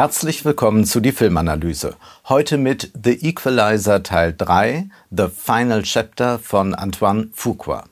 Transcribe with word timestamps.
Herzlich 0.00 0.46
willkommen 0.46 0.86
zu 0.86 1.00
die 1.00 1.12
Filmanalyse. 1.12 1.94
Heute 2.26 2.56
mit 2.56 2.90
The 3.04 3.28
Equalizer 3.28 4.02
Teil 4.02 4.34
3, 4.34 4.88
The 5.10 5.26
Final 5.28 5.82
Chapter 5.82 6.38
von 6.38 6.74
Antoine 6.74 7.28
Fuqua. 7.34 7.84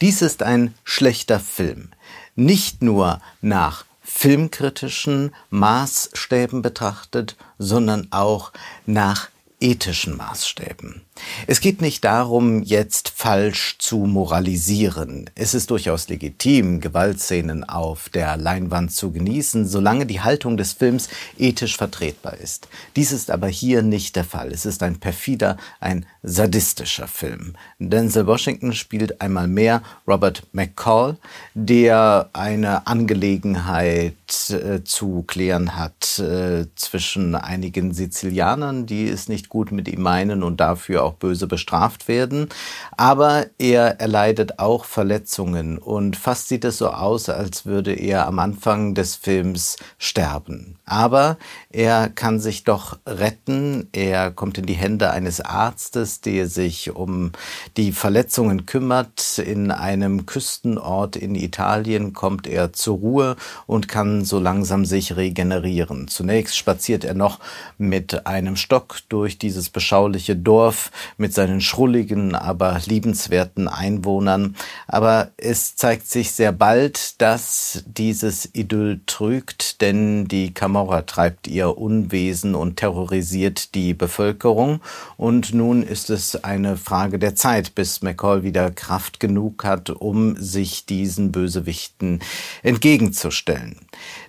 Dies 0.00 0.22
ist 0.22 0.42
ein 0.42 0.72
schlechter 0.82 1.40
Film. 1.40 1.90
Nicht 2.36 2.80
nur 2.80 3.20
nach 3.42 3.84
filmkritischen 4.00 5.34
Maßstäben 5.50 6.62
betrachtet, 6.62 7.36
sondern 7.58 8.08
auch 8.12 8.52
nach 8.86 9.28
ethischen 9.60 10.16
Maßstäben. 10.16 11.02
Es 11.46 11.60
geht 11.60 11.82
nicht 11.82 12.04
darum, 12.04 12.62
jetzt 12.62 13.10
falsch 13.10 13.76
zu 13.78 13.98
moralisieren. 13.98 15.28
Es 15.34 15.54
ist 15.54 15.70
durchaus 15.70 16.08
legitim, 16.08 16.80
Gewaltszenen 16.80 17.64
auf 17.64 18.08
der 18.08 18.36
Leinwand 18.36 18.92
zu 18.92 19.12
genießen, 19.12 19.66
solange 19.66 20.06
die 20.06 20.20
Haltung 20.20 20.56
des 20.56 20.72
Films 20.72 21.08
ethisch 21.36 21.76
vertretbar 21.76 22.38
ist. 22.38 22.68
Dies 22.96 23.12
ist 23.12 23.30
aber 23.30 23.48
hier 23.48 23.82
nicht 23.82 24.16
der 24.16 24.24
Fall. 24.24 24.52
Es 24.52 24.64
ist 24.64 24.82
ein 24.82 25.00
perfider, 25.00 25.56
ein 25.80 26.06
sadistischer 26.22 27.08
Film. 27.08 27.56
Denzel 27.78 28.26
Washington 28.26 28.72
spielt 28.72 29.20
einmal 29.20 29.48
mehr 29.48 29.82
Robert 30.06 30.44
McCall, 30.52 31.16
der 31.54 32.30
eine 32.32 32.86
Angelegenheit 32.86 34.14
äh, 34.50 34.82
zu 34.84 35.24
klären 35.26 35.76
hat 35.76 36.18
äh, 36.18 36.66
zwischen 36.74 37.34
einigen 37.34 37.92
Sizilianern, 37.92 38.86
die 38.86 39.08
es 39.08 39.28
nicht 39.28 39.48
gut 39.48 39.72
mit 39.72 39.88
ihm 39.88 40.02
meinen 40.02 40.42
und 40.42 40.60
dafür 40.60 41.01
auch 41.02 41.14
böse 41.14 41.46
bestraft 41.46 42.08
werden. 42.08 42.48
Aber 42.96 43.46
er 43.58 44.00
erleidet 44.00 44.58
auch 44.58 44.84
Verletzungen 44.84 45.78
und 45.78 46.16
fast 46.16 46.48
sieht 46.48 46.64
es 46.64 46.78
so 46.78 46.90
aus, 46.90 47.28
als 47.28 47.66
würde 47.66 47.92
er 47.92 48.26
am 48.26 48.38
Anfang 48.38 48.94
des 48.94 49.16
Films 49.16 49.76
sterben. 49.98 50.76
Aber 50.84 51.38
er 51.70 52.08
kann 52.08 52.38
sich 52.38 52.64
doch 52.64 52.98
retten. 53.06 53.88
Er 53.92 54.30
kommt 54.30 54.58
in 54.58 54.66
die 54.66 54.74
Hände 54.74 55.10
eines 55.10 55.40
Arztes, 55.40 56.20
der 56.20 56.46
sich 56.46 56.94
um 56.94 57.32
die 57.76 57.92
Verletzungen 57.92 58.66
kümmert. 58.66 59.38
In 59.38 59.70
einem 59.70 60.26
Küstenort 60.26 61.16
in 61.16 61.34
Italien 61.34 62.12
kommt 62.12 62.46
er 62.46 62.72
zur 62.72 62.98
Ruhe 62.98 63.36
und 63.66 63.88
kann 63.88 64.24
so 64.24 64.38
langsam 64.38 64.84
sich 64.84 65.16
regenerieren. 65.16 66.08
Zunächst 66.08 66.56
spaziert 66.56 67.04
er 67.04 67.14
noch 67.14 67.40
mit 67.78 68.26
einem 68.26 68.56
Stock 68.56 68.98
durch 69.08 69.38
dieses 69.38 69.70
beschauliche 69.70 70.36
Dorf 70.36 70.91
mit 71.16 71.34
seinen 71.34 71.60
schrulligen, 71.60 72.34
aber 72.34 72.80
liebenswerten 72.86 73.68
Einwohnern. 73.68 74.56
Aber 74.86 75.30
es 75.36 75.76
zeigt 75.76 76.08
sich 76.08 76.32
sehr 76.32 76.52
bald, 76.52 77.20
dass 77.20 77.84
dieses 77.86 78.48
Idyll 78.52 79.00
trügt, 79.06 79.80
denn 79.80 80.26
die 80.28 80.54
Camorra 80.54 81.02
treibt 81.02 81.48
ihr 81.48 81.78
Unwesen 81.78 82.54
und 82.54 82.76
terrorisiert 82.76 83.74
die 83.74 83.94
Bevölkerung. 83.94 84.80
Und 85.16 85.54
nun 85.54 85.82
ist 85.82 86.10
es 86.10 86.44
eine 86.44 86.76
Frage 86.76 87.18
der 87.18 87.34
Zeit, 87.34 87.74
bis 87.74 88.02
McCall 88.02 88.42
wieder 88.42 88.70
Kraft 88.70 89.20
genug 89.20 89.64
hat, 89.64 89.90
um 89.90 90.36
sich 90.36 90.86
diesen 90.86 91.32
Bösewichten 91.32 92.20
entgegenzustellen. 92.62 93.76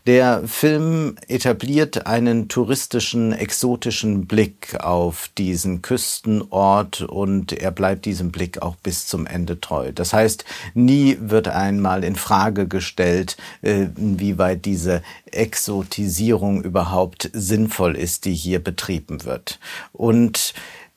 Der 0.06 0.46
Film 0.46 1.16
etabliert 1.30 2.08
einen 2.08 2.50
touristischen, 2.50 3.32
exotischen 3.32 4.28
Blick 4.28 4.76
auf 4.82 5.30
diesen 5.38 5.82
Küstenort 5.82 7.02
und 7.04 7.54
er 7.54 7.72
bleibt 7.72 8.04
diesem 8.04 8.30
Blick 8.30 8.62
auch 8.62 8.76
bis 8.76 9.08
zum 9.08 9.26
Ende 9.26 9.62
treu. 9.62 9.94
Das 9.94 10.12
heißt, 10.12 10.44
nie 10.74 11.18
wird 11.22 11.48
einmal 11.48 12.04
in 12.04 12.18
Frage 12.18 12.68
gestellt, 12.68 13.38
äh, 13.62 13.84
inwieweit 13.96 14.66
diese 14.66 15.04
Exotisierung 15.32 16.64
überhaupt 16.64 17.30
sinnvoll 17.32 17.96
ist, 17.96 18.26
die 18.26 18.34
hier 18.34 18.62
betrieben 18.62 19.24
wird. 19.24 19.58
Und 19.94 20.54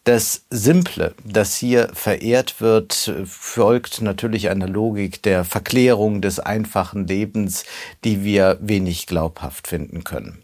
das 0.07 0.45
Simple, 0.51 1.15
das 1.25 1.57
hier 1.57 1.91
verehrt 1.93 2.61
wird, 2.61 3.13
folgt 3.27 4.01
natürlich 4.03 4.49
einer 4.51 4.69
Logik 4.69 5.21
der 5.23 5.45
Verklärung 5.45 6.23
des 6.23 6.39
einfachen 6.39 7.09
Lebens, 7.09 7.65
die 8.05 8.23
wir 8.23 8.57
wenig 8.61 9.09
glaubhaft 9.09 9.67
finden 9.67 10.05
können. 10.05 10.39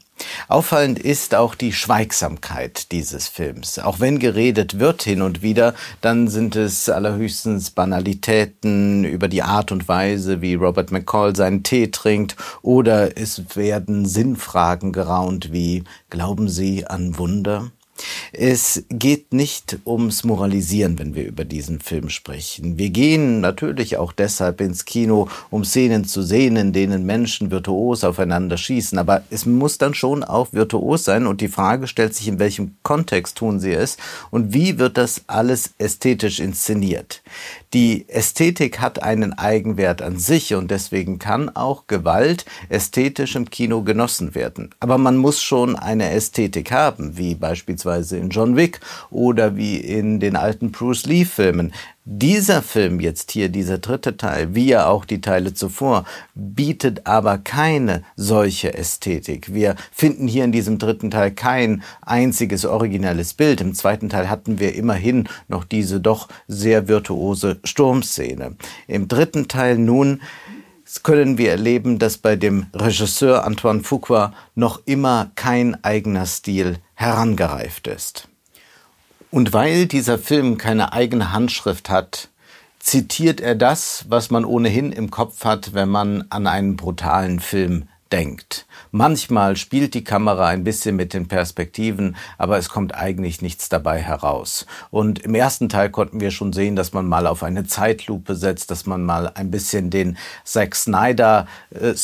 Auffallend 0.48 0.98
ist 0.98 1.36
auch 1.36 1.54
die 1.54 1.72
Schweigsamkeit 1.72 2.90
dieses 2.90 3.28
Films. 3.28 3.78
Auch 3.78 4.00
wenn 4.00 4.18
geredet 4.18 4.80
wird 4.80 5.02
hin 5.02 5.22
und 5.22 5.42
wieder, 5.42 5.74
dann 6.00 6.26
sind 6.26 6.56
es 6.56 6.88
allerhöchstens 6.88 7.70
Banalitäten 7.70 9.04
über 9.04 9.28
die 9.28 9.42
Art 9.42 9.70
und 9.70 9.86
Weise, 9.86 10.42
wie 10.42 10.54
Robert 10.54 10.90
McCall 10.90 11.36
seinen 11.36 11.62
Tee 11.62 11.92
trinkt, 11.92 12.34
oder 12.62 13.16
es 13.16 13.56
werden 13.56 14.06
Sinnfragen 14.06 14.92
geraunt 14.92 15.52
wie 15.52 15.84
Glauben 16.10 16.48
Sie 16.48 16.84
an 16.84 17.16
Wunder? 17.16 17.70
Es 18.32 18.84
geht 18.88 19.32
nicht 19.32 19.78
ums 19.84 20.24
Moralisieren, 20.24 20.98
wenn 20.98 21.14
wir 21.14 21.26
über 21.26 21.44
diesen 21.44 21.80
Film 21.80 22.08
sprechen. 22.08 22.78
Wir 22.78 22.90
gehen 22.90 23.40
natürlich 23.40 23.96
auch 23.96 24.12
deshalb 24.12 24.60
ins 24.60 24.84
Kino, 24.84 25.28
um 25.50 25.64
Szenen 25.64 26.04
zu 26.04 26.22
sehen, 26.22 26.56
in 26.56 26.72
denen 26.72 27.06
Menschen 27.06 27.50
virtuos 27.50 28.04
aufeinander 28.04 28.56
schießen. 28.56 28.98
Aber 28.98 29.22
es 29.30 29.46
muss 29.46 29.78
dann 29.78 29.94
schon 29.94 30.24
auch 30.24 30.52
virtuos 30.52 31.04
sein 31.04 31.26
und 31.26 31.40
die 31.40 31.48
Frage 31.48 31.86
stellt 31.86 32.14
sich, 32.14 32.28
in 32.28 32.38
welchem 32.38 32.76
Kontext 32.82 33.36
tun 33.38 33.60
sie 33.60 33.72
es 33.72 33.96
und 34.30 34.52
wie 34.52 34.78
wird 34.78 34.96
das 34.96 35.22
alles 35.26 35.74
ästhetisch 35.78 36.40
inszeniert. 36.40 37.22
Die 37.74 38.08
Ästhetik 38.08 38.80
hat 38.80 39.02
einen 39.02 39.32
Eigenwert 39.32 40.02
an 40.02 40.18
sich 40.18 40.54
und 40.54 40.70
deswegen 40.70 41.18
kann 41.18 41.48
auch 41.48 41.86
Gewalt 41.86 42.44
ästhetisch 42.68 43.34
im 43.34 43.48
Kino 43.48 43.82
genossen 43.82 44.34
werden. 44.34 44.70
Aber 44.80 44.98
man 44.98 45.16
muss 45.16 45.42
schon 45.42 45.76
eine 45.76 46.10
Ästhetik 46.10 46.70
haben, 46.70 47.16
wie 47.16 47.34
beispielsweise 47.34 47.91
in 48.00 48.30
John 48.30 48.56
Wick 48.56 48.80
oder 49.10 49.56
wie 49.56 49.76
in 49.76 50.20
den 50.20 50.36
alten 50.36 50.72
Bruce 50.72 51.06
Lee 51.06 51.24
Filmen. 51.24 51.72
Dieser 52.04 52.62
Film 52.62 52.98
jetzt 52.98 53.30
hier, 53.30 53.48
dieser 53.48 53.78
dritte 53.78 54.16
Teil, 54.16 54.56
wie 54.56 54.66
ja 54.66 54.86
auch 54.86 55.04
die 55.04 55.20
Teile 55.20 55.54
zuvor, 55.54 56.04
bietet 56.34 57.06
aber 57.06 57.38
keine 57.38 58.02
solche 58.16 58.74
Ästhetik. 58.74 59.54
Wir 59.54 59.76
finden 59.92 60.26
hier 60.26 60.44
in 60.44 60.50
diesem 60.50 60.78
dritten 60.78 61.12
Teil 61.12 61.30
kein 61.30 61.84
einziges 62.00 62.64
originelles 62.64 63.34
Bild. 63.34 63.60
Im 63.60 63.74
zweiten 63.74 64.08
Teil 64.08 64.28
hatten 64.28 64.58
wir 64.58 64.74
immerhin 64.74 65.28
noch 65.46 65.62
diese 65.62 66.00
doch 66.00 66.28
sehr 66.48 66.88
virtuose 66.88 67.60
Sturmszene. 67.62 68.56
Im 68.88 69.06
dritten 69.06 69.46
Teil 69.46 69.78
nun 69.78 70.20
können 71.04 71.38
wir 71.38 71.52
erleben, 71.52 71.98
dass 71.98 72.18
bei 72.18 72.36
dem 72.36 72.66
Regisseur 72.74 73.44
Antoine 73.44 73.82
Fuqua 73.82 74.34
noch 74.54 74.82
immer 74.84 75.30
kein 75.36 75.82
eigener 75.84 76.26
Stil 76.26 76.78
herangereift 77.02 77.86
ist. 77.86 78.28
Und 79.30 79.52
weil 79.52 79.86
dieser 79.86 80.18
Film 80.18 80.56
keine 80.56 80.92
eigene 80.92 81.32
Handschrift 81.32 81.90
hat, 81.90 82.28
zitiert 82.78 83.40
er 83.40 83.54
das, 83.54 84.06
was 84.08 84.30
man 84.30 84.44
ohnehin 84.44 84.92
im 84.92 85.10
Kopf 85.10 85.44
hat, 85.44 85.74
wenn 85.74 85.88
man 85.88 86.24
an 86.30 86.46
einen 86.46 86.76
brutalen 86.76 87.40
Film 87.40 87.88
denkt. 88.12 88.66
Manchmal 88.90 89.56
spielt 89.56 89.94
die 89.94 90.04
Kamera 90.04 90.48
ein 90.48 90.64
bisschen 90.64 90.96
mit 90.96 91.14
den 91.14 91.26
Perspektiven, 91.26 92.16
aber 92.36 92.58
es 92.58 92.68
kommt 92.68 92.94
eigentlich 92.94 93.40
nichts 93.40 93.70
dabei 93.70 94.00
heraus. 94.00 94.66
Und 94.90 95.20
im 95.20 95.34
ersten 95.34 95.70
Teil 95.70 95.88
konnten 95.90 96.20
wir 96.20 96.30
schon 96.30 96.52
sehen, 96.52 96.76
dass 96.76 96.92
man 96.92 97.06
mal 97.06 97.26
auf 97.26 97.42
eine 97.42 97.64
Zeitlupe 97.64 98.34
setzt, 98.34 98.70
dass 98.70 98.84
man 98.84 99.02
mal 99.04 99.28
ein 99.34 99.50
bisschen 99.50 99.88
den 99.88 100.18
Zack 100.44 100.74
Snyder 100.74 101.46
äh, 101.70 101.94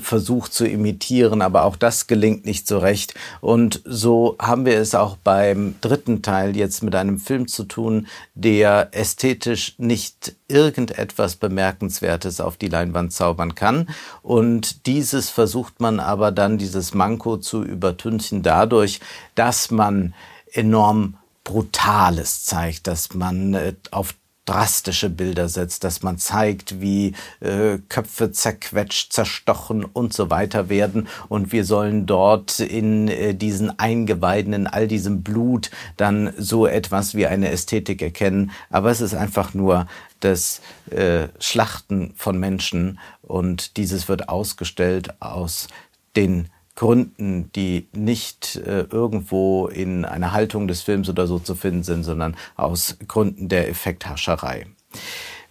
versucht 0.00 0.52
zu 0.52 0.66
imitieren, 0.66 1.40
aber 1.40 1.64
auch 1.64 1.76
das 1.76 2.06
gelingt 2.06 2.44
nicht 2.44 2.66
so 2.66 2.78
recht. 2.78 3.14
Und 3.40 3.80
so 3.84 4.36
haben 4.40 4.66
wir 4.66 4.78
es 4.78 4.94
auch 4.94 5.16
beim 5.16 5.76
dritten 5.80 6.22
Teil 6.22 6.56
jetzt 6.56 6.82
mit 6.82 6.94
einem 6.94 7.18
Film 7.18 7.46
zu 7.46 7.64
tun, 7.64 8.08
der 8.34 8.88
ästhetisch 8.92 9.74
nicht 9.78 10.34
irgendetwas 10.48 11.36
Bemerkenswertes 11.36 12.40
auf 12.40 12.56
die 12.56 12.68
Leinwand 12.68 13.12
zaubern 13.12 13.54
kann. 13.54 13.88
Und 14.22 14.86
dieses 14.86 15.30
versucht 15.44 15.78
man 15.78 16.00
aber 16.00 16.32
dann, 16.32 16.56
dieses 16.56 16.94
Manko 16.94 17.36
zu 17.36 17.62
übertünchen 17.62 18.42
dadurch, 18.42 19.00
dass 19.34 19.70
man 19.70 20.14
enorm 20.50 21.18
Brutales 21.44 22.44
zeigt, 22.44 22.86
dass 22.86 23.12
man 23.12 23.52
äh, 23.52 23.74
auf 23.90 24.14
drastische 24.44 25.08
Bilder 25.10 25.48
setzt, 25.48 25.84
dass 25.84 26.02
man 26.02 26.18
zeigt, 26.18 26.80
wie 26.80 27.14
äh, 27.40 27.78
Köpfe 27.88 28.30
zerquetscht, 28.30 29.12
zerstochen 29.12 29.84
und 29.84 30.12
so 30.12 30.30
weiter 30.30 30.68
werden. 30.68 31.08
Und 31.28 31.52
wir 31.52 31.64
sollen 31.64 32.06
dort 32.06 32.60
in 32.60 33.08
äh, 33.08 33.34
diesen 33.34 33.78
Eingeweiden, 33.78 34.52
in 34.52 34.66
all 34.66 34.86
diesem 34.86 35.22
Blut 35.22 35.70
dann 35.96 36.32
so 36.36 36.66
etwas 36.66 37.14
wie 37.14 37.26
eine 37.26 37.50
Ästhetik 37.50 38.02
erkennen. 38.02 38.50
Aber 38.70 38.90
es 38.90 39.00
ist 39.00 39.14
einfach 39.14 39.54
nur 39.54 39.86
das 40.20 40.60
äh, 40.90 41.28
Schlachten 41.38 42.12
von 42.16 42.38
Menschen 42.38 42.98
und 43.22 43.76
dieses 43.76 44.08
wird 44.08 44.28
ausgestellt 44.28 45.20
aus 45.20 45.68
den 46.16 46.48
Gründen, 46.74 47.50
die 47.52 47.86
nicht 47.92 48.56
äh, 48.56 48.86
irgendwo 48.90 49.68
in 49.68 50.04
einer 50.04 50.32
Haltung 50.32 50.66
des 50.66 50.82
Films 50.82 51.08
oder 51.08 51.26
so 51.26 51.38
zu 51.38 51.54
finden 51.54 51.82
sind, 51.84 52.02
sondern 52.02 52.36
aus 52.56 52.96
Gründen 53.06 53.48
der 53.48 53.68
Effekthascherei. 53.68 54.66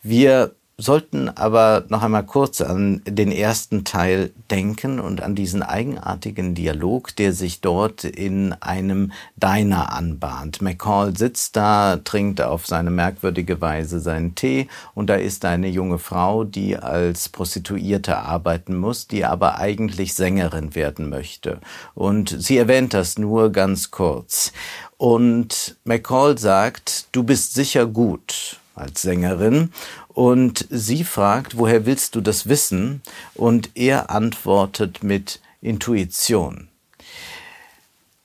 Wir 0.02 0.56
sollten 0.78 1.30
aber 1.30 1.86
noch 1.90 2.02
einmal 2.02 2.26
kurz 2.26 2.60
an 2.60 3.02
den 3.06 3.32
ersten 3.32 3.84
Teil 3.84 4.32
denken 4.50 5.00
und 5.00 5.22
an 5.22 5.36
diesen 5.36 5.62
eigenartigen 5.62 6.56
Dialog, 6.56 7.16
der 7.16 7.32
sich 7.32 7.62
dort 7.62 8.04
in 8.04 8.54
einem 8.54 9.12
Diner 9.36 9.94
anbahnt. 9.94 10.64
McCall 10.64 11.16
sitzt 11.16 11.56
da, 11.56 11.98
trinkt 11.98 12.42
auf 12.42 12.66
seine 12.66 12.90
merkwürdige 12.90 13.62
Weise 13.62 14.00
seinen 14.00 14.34
Tee 14.34 14.68
und 14.96 15.12
da 15.12 15.16
ist 15.16 15.46
eine 15.46 15.68
junge 15.68 16.00
Frau, 16.00 16.44
die 16.44 16.76
als 16.76 17.30
Prostituierte 17.30 18.18
arbeiten 18.18 18.76
muss, 18.76 19.08
die 19.08 19.26
aber 19.26 19.60
eigentlich 19.60 20.16
Sängerin 20.16 20.74
werden 20.74 21.10
möchte. 21.10 21.60
Und 21.94 22.36
sie 22.40 22.58
erwähnt 22.58 22.96
das 22.96 23.20
nur 23.20 23.52
ganz 23.52 23.92
kurz. 23.92 24.52
Und 24.98 25.78
McCall 25.84 26.38
sagt, 26.40 27.06
du 27.12 27.24
bist 27.24 27.54
sicher 27.54 27.86
gut 27.86 28.58
als 28.76 29.04
Sängerin 29.04 29.72
und 30.14 30.68
sie 30.70 31.04
fragt, 31.04 31.58
woher 31.58 31.86
willst 31.86 32.16
du 32.16 32.22
das 32.22 32.48
wissen? 32.48 33.02
Und 33.36 33.72
er 33.76 34.10
antwortet 34.10 35.04
mit 35.04 35.40
Intuition. 35.62 36.70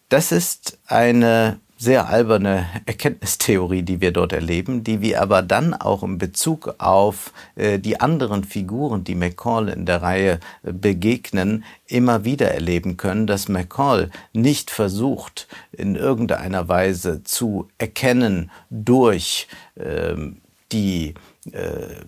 Das 0.09 0.33
ist 0.33 0.79
eine 0.87 1.61
sehr 1.81 2.09
alberne 2.09 2.67
Erkenntnistheorie, 2.87 3.83
die 3.83 4.01
wir 4.01 4.11
dort 4.11 4.33
erleben, 4.33 4.83
die 4.83 5.01
wir 5.01 5.23
aber 5.23 5.43
dann 5.43 5.75
auch 5.75 6.03
in 6.03 6.19
Bezug 6.19 6.75
auf 6.79 7.33
äh, 7.55 7.79
die 7.79 8.01
anderen 8.01 8.43
Figuren, 8.43 9.05
die 9.05 9.15
McCall 9.15 9.69
in 9.69 9.87
der 9.87 10.03
Reihe 10.03 10.41
äh, 10.65 10.73
begegnen, 10.73 11.65
immer 11.87 12.25
wieder 12.25 12.51
erleben 12.51 12.97
können, 12.97 13.29
dass 13.29 13.49
McCall 13.49 14.11
nicht 14.33 14.73
versucht, 14.73 15.47
in 15.71 15.95
irgendeiner 15.95 16.69
Weise 16.69 17.23
zu 17.23 17.69
erkennen 17.79 18.51
durch 18.71 19.47
ähm, 19.79 20.39
die 20.73 21.15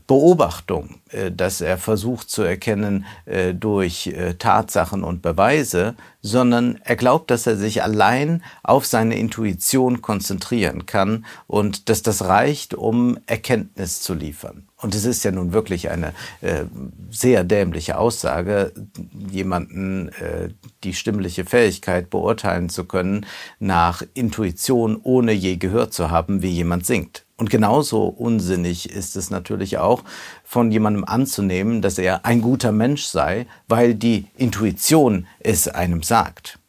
Beobachtung, 0.07 1.01
äh, 1.11 1.31
dass 1.31 1.61
er 1.61 1.79
versucht 1.79 2.31
zu 2.31 2.43
erkennen 2.43 3.07
äh, 3.27 3.55
durch 3.55 4.15
Tatsachen 4.39 5.05
und 5.05 5.23
Beweise, 5.23 5.95
sondern 6.23 6.79
er 6.85 6.97
glaubt, 6.97 7.31
dass 7.31 7.47
er 7.47 7.57
sich 7.57 7.83
allein 7.83 8.43
auf 8.63 8.87
seine 8.87 9.17
Intuition 9.17 10.03
konzentrieren 10.03 10.87
kann 10.87 11.25
und 11.47 11.89
dass 11.89 12.03
das 12.03 12.25
reicht, 12.25 12.75
um 12.75 13.19
Erkenntnis 13.27 14.01
zu 14.01 14.15
liefern. 14.15 14.70
Und 14.83 14.95
es 14.95 15.05
ist 15.05 15.25
ja 15.25 15.31
nun 15.31 15.53
wirklich 15.53 15.91
eine 15.91 16.13
äh, 16.41 16.65
sehr 17.11 17.45
dämliche 17.45 17.99
Aussage, 17.99 18.73
jemanden 19.31 20.09
äh, 20.09 20.51
die 20.85 20.95
stimmliche 20.95 21.45
Fähigkeit 21.45 22.09
beurteilen 22.09 22.69
zu 22.69 22.85
können 22.85 23.27
nach 23.59 24.03
Intuition, 24.15 24.99
ohne 25.03 25.33
je 25.33 25.57
gehört 25.57 25.93
zu 25.93 26.11
haben, 26.11 26.43
wie 26.43 26.51
jemand 26.51 26.87
singt. 26.87 27.25
Und 27.37 27.49
genauso 27.49 28.05
unsinnig 28.05 28.91
ist 28.91 29.17
es 29.17 29.31
natürlich 29.31 29.79
auch, 29.79 30.03
von 30.45 30.71
jemandem 30.71 31.05
anzunehmen, 31.05 31.81
dass 31.81 31.99
er 31.99 32.27
ein 32.27 32.43
guter 32.43 32.71
Mensch 32.71 33.05
sei, 33.05 33.47
weil 33.67 33.95
die 33.95 34.27
Intuition 34.37 35.27
es 35.41 35.67
einem 35.67 36.03
sagt. 36.03 36.60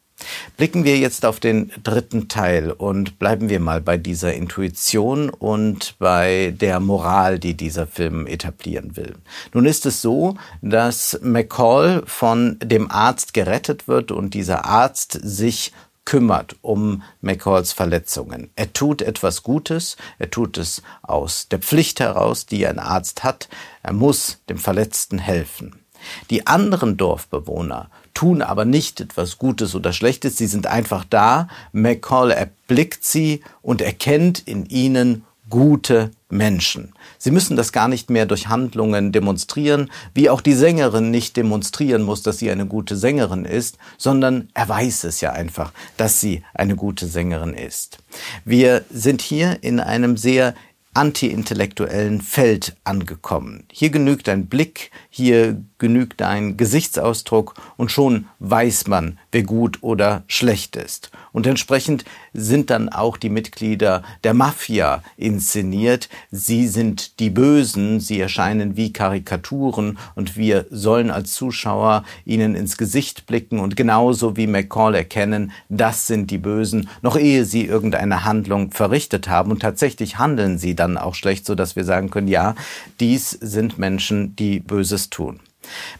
Blicken 0.56 0.84
wir 0.84 0.98
jetzt 0.98 1.24
auf 1.24 1.40
den 1.40 1.70
dritten 1.82 2.28
Teil 2.28 2.70
und 2.70 3.18
bleiben 3.18 3.48
wir 3.48 3.60
mal 3.60 3.80
bei 3.80 3.96
dieser 3.96 4.34
Intuition 4.34 5.30
und 5.30 5.96
bei 5.98 6.54
der 6.58 6.80
Moral, 6.80 7.38
die 7.38 7.54
dieser 7.54 7.86
Film 7.86 8.26
etablieren 8.26 8.96
will. 8.96 9.14
Nun 9.52 9.66
ist 9.66 9.86
es 9.86 10.02
so, 10.02 10.36
dass 10.60 11.18
McCall 11.22 12.02
von 12.06 12.58
dem 12.62 12.90
Arzt 12.90 13.34
gerettet 13.34 13.88
wird 13.88 14.12
und 14.12 14.34
dieser 14.34 14.64
Arzt 14.64 15.18
sich 15.22 15.72
kümmert 16.04 16.56
um 16.62 17.02
McCalls 17.20 17.72
Verletzungen. 17.72 18.50
Er 18.56 18.72
tut 18.72 19.02
etwas 19.02 19.42
Gutes, 19.42 19.96
er 20.18 20.30
tut 20.30 20.58
es 20.58 20.82
aus 21.02 21.48
der 21.48 21.60
Pflicht 21.60 22.00
heraus, 22.00 22.46
die 22.46 22.66
ein 22.66 22.78
Arzt 22.78 23.24
hat. 23.24 23.48
Er 23.82 23.92
muss 23.92 24.40
dem 24.48 24.58
Verletzten 24.58 25.18
helfen. 25.18 25.81
Die 26.30 26.46
anderen 26.46 26.96
Dorfbewohner 26.96 27.90
tun 28.14 28.42
aber 28.42 28.64
nicht 28.64 29.00
etwas 29.00 29.38
Gutes 29.38 29.74
oder 29.74 29.92
Schlechtes, 29.92 30.36
sie 30.36 30.46
sind 30.46 30.66
einfach 30.66 31.04
da. 31.08 31.48
McCall 31.72 32.30
erblickt 32.30 33.04
sie 33.04 33.42
und 33.62 33.80
erkennt 33.80 34.40
in 34.40 34.66
ihnen 34.66 35.24
gute 35.52 36.10
Menschen. 36.30 36.94
Sie 37.18 37.30
müssen 37.30 37.56
das 37.56 37.72
gar 37.72 37.86
nicht 37.86 38.08
mehr 38.08 38.24
durch 38.24 38.48
Handlungen 38.48 39.12
demonstrieren, 39.12 39.90
wie 40.14 40.30
auch 40.30 40.40
die 40.40 40.54
Sängerin 40.54 41.10
nicht 41.10 41.36
demonstrieren 41.36 42.02
muss, 42.02 42.22
dass 42.22 42.38
sie 42.38 42.50
eine 42.50 42.64
gute 42.64 42.96
Sängerin 42.96 43.44
ist, 43.44 43.76
sondern 43.98 44.48
er 44.54 44.68
weiß 44.68 45.04
es 45.04 45.20
ja 45.20 45.32
einfach, 45.32 45.72
dass 45.98 46.20
sie 46.20 46.42
eine 46.54 46.74
gute 46.74 47.06
Sängerin 47.06 47.52
ist. 47.52 47.98
Wir 48.46 48.84
sind 48.90 49.20
hier 49.20 49.62
in 49.62 49.78
einem 49.78 50.16
sehr 50.16 50.54
antiintellektuellen 50.94 52.20
Feld 52.20 52.76
angekommen. 52.84 53.64
Hier 53.70 53.90
genügt 53.90 54.28
ein 54.28 54.46
Blick, 54.46 54.90
hier 55.10 55.62
genügt 55.82 56.22
ein 56.22 56.56
Gesichtsausdruck 56.56 57.54
und 57.76 57.90
schon 57.90 58.26
weiß 58.38 58.86
man, 58.86 59.18
wer 59.32 59.42
gut 59.42 59.78
oder 59.80 60.22
schlecht 60.28 60.76
ist. 60.76 61.10
Und 61.32 61.44
entsprechend 61.44 62.04
sind 62.32 62.70
dann 62.70 62.88
auch 62.88 63.16
die 63.16 63.30
Mitglieder 63.30 64.04
der 64.22 64.32
Mafia 64.32 65.02
inszeniert. 65.16 66.08
Sie 66.30 66.68
sind 66.68 67.18
die 67.18 67.30
Bösen, 67.30 67.98
sie 67.98 68.20
erscheinen 68.20 68.76
wie 68.76 68.92
Karikaturen 68.92 69.98
und 70.14 70.36
wir 70.36 70.66
sollen 70.70 71.10
als 71.10 71.32
Zuschauer 71.32 72.04
ihnen 72.24 72.54
ins 72.54 72.76
Gesicht 72.76 73.26
blicken 73.26 73.58
und 73.58 73.74
genauso 73.74 74.36
wie 74.36 74.46
McCall 74.46 74.94
erkennen, 74.94 75.50
das 75.68 76.06
sind 76.06 76.30
die 76.30 76.38
Bösen, 76.38 76.88
noch 77.02 77.16
ehe 77.16 77.44
sie 77.44 77.66
irgendeine 77.66 78.24
Handlung 78.24 78.70
verrichtet 78.70 79.28
haben. 79.28 79.50
Und 79.50 79.62
tatsächlich 79.62 80.18
handeln 80.18 80.58
sie 80.58 80.76
dann 80.76 80.96
auch 80.96 81.16
schlecht, 81.16 81.44
so 81.44 81.56
dass 81.56 81.74
wir 81.74 81.84
sagen 81.84 82.10
können, 82.10 82.28
ja, 82.28 82.54
dies 83.00 83.30
sind 83.30 83.78
Menschen, 83.78 84.36
die 84.36 84.60
Böses 84.60 85.10
tun. 85.10 85.40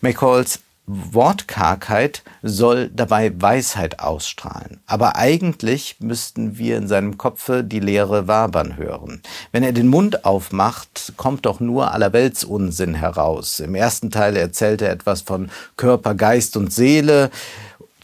McCalls 0.00 0.60
Wortkargheit 0.86 2.22
soll 2.42 2.90
dabei 2.92 3.32
Weisheit 3.40 4.00
ausstrahlen. 4.00 4.80
Aber 4.86 5.14
eigentlich 5.14 5.96
müssten 6.00 6.58
wir 6.58 6.76
in 6.76 6.88
seinem 6.88 7.18
Kopfe 7.18 7.62
die 7.62 7.78
Lehre 7.78 8.26
wabern 8.26 8.76
hören. 8.76 9.22
Wenn 9.52 9.62
er 9.62 9.72
den 9.72 9.86
Mund 9.86 10.24
aufmacht, 10.24 11.12
kommt 11.16 11.46
doch 11.46 11.60
nur 11.60 11.92
Allerweltsunsinn 11.92 12.94
heraus. 12.94 13.60
Im 13.60 13.76
ersten 13.76 14.10
Teil 14.10 14.36
erzählt 14.36 14.82
er 14.82 14.90
etwas 14.90 15.22
von 15.22 15.50
Körper, 15.76 16.16
Geist 16.16 16.56
und 16.56 16.72
Seele 16.72 17.30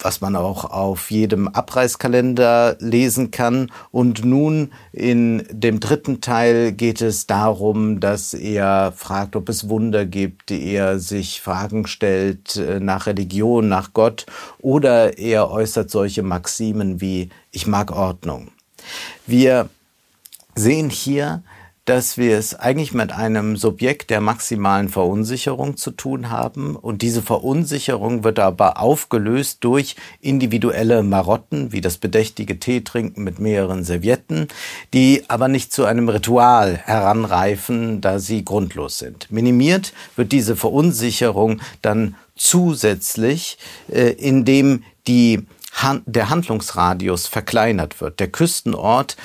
was 0.00 0.20
man 0.20 0.36
auch 0.36 0.64
auf 0.64 1.10
jedem 1.10 1.48
Abreißkalender 1.48 2.76
lesen 2.80 3.30
kann. 3.30 3.70
Und 3.90 4.24
nun 4.24 4.72
in 4.92 5.46
dem 5.50 5.80
dritten 5.80 6.20
Teil 6.20 6.72
geht 6.72 7.00
es 7.00 7.26
darum, 7.26 8.00
dass 8.00 8.34
er 8.34 8.92
fragt, 8.92 9.36
ob 9.36 9.48
es 9.48 9.68
Wunder 9.68 10.06
gibt, 10.06 10.50
er 10.50 10.98
sich 10.98 11.40
Fragen 11.40 11.86
stellt 11.86 12.56
äh, 12.56 12.80
nach 12.80 13.06
Religion, 13.06 13.68
nach 13.68 13.92
Gott, 13.92 14.26
oder 14.60 15.18
er 15.18 15.50
äußert 15.50 15.90
solche 15.90 16.22
Maximen 16.22 17.00
wie 17.00 17.30
ich 17.50 17.66
mag 17.66 17.90
Ordnung. 17.90 18.48
Wir 19.26 19.68
sehen 20.54 20.90
hier, 20.90 21.42
dass 21.88 22.18
wir 22.18 22.36
es 22.36 22.54
eigentlich 22.54 22.92
mit 22.92 23.12
einem 23.12 23.56
Subjekt 23.56 24.10
der 24.10 24.20
maximalen 24.20 24.90
Verunsicherung 24.90 25.78
zu 25.78 25.90
tun 25.90 26.28
haben. 26.28 26.76
Und 26.76 27.00
diese 27.00 27.22
Verunsicherung 27.22 28.24
wird 28.24 28.38
aber 28.40 28.78
aufgelöst 28.78 29.64
durch 29.64 29.96
individuelle 30.20 31.02
Marotten, 31.02 31.72
wie 31.72 31.80
das 31.80 31.96
bedächtige 31.96 32.60
Teetrinken 32.60 33.24
mit 33.24 33.38
mehreren 33.38 33.84
Servietten, 33.84 34.48
die 34.92 35.24
aber 35.28 35.48
nicht 35.48 35.72
zu 35.72 35.86
einem 35.86 36.10
Ritual 36.10 36.76
heranreifen, 36.76 38.02
da 38.02 38.18
sie 38.18 38.44
grundlos 38.44 38.98
sind. 38.98 39.30
Minimiert 39.30 39.94
wird 40.14 40.32
diese 40.32 40.56
Verunsicherung 40.56 41.62
dann 41.80 42.16
zusätzlich, 42.36 43.56
äh, 43.90 44.10
indem 44.10 44.84
die, 45.06 45.46
der 46.04 46.28
Handlungsradius 46.28 47.28
verkleinert 47.28 48.02
wird. 48.02 48.20
Der 48.20 48.28
Küstenort 48.28 49.16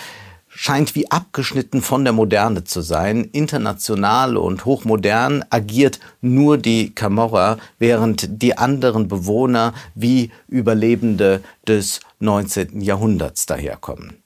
scheint 0.64 0.96
wie 0.96 1.12
abgeschnitten 1.12 1.82
von 1.82 2.06
der 2.06 2.14
Moderne 2.14 2.64
zu 2.64 2.80
sein. 2.80 3.26
International 3.34 4.38
und 4.38 4.64
hochmodern 4.64 5.44
agiert 5.50 6.00
nur 6.22 6.58
die 6.58 6.96
Camorra, 6.96 7.58
während 7.80 8.42
die 8.42 8.58
anderen 8.58 9.10
Bewohner 9.10 9.74
wie 9.94 10.32
Überlebende 10.48 11.44
des 11.68 12.00
19. 12.20 12.80
Jahrhunderts 12.80 13.46
daherkommen. 13.46 14.24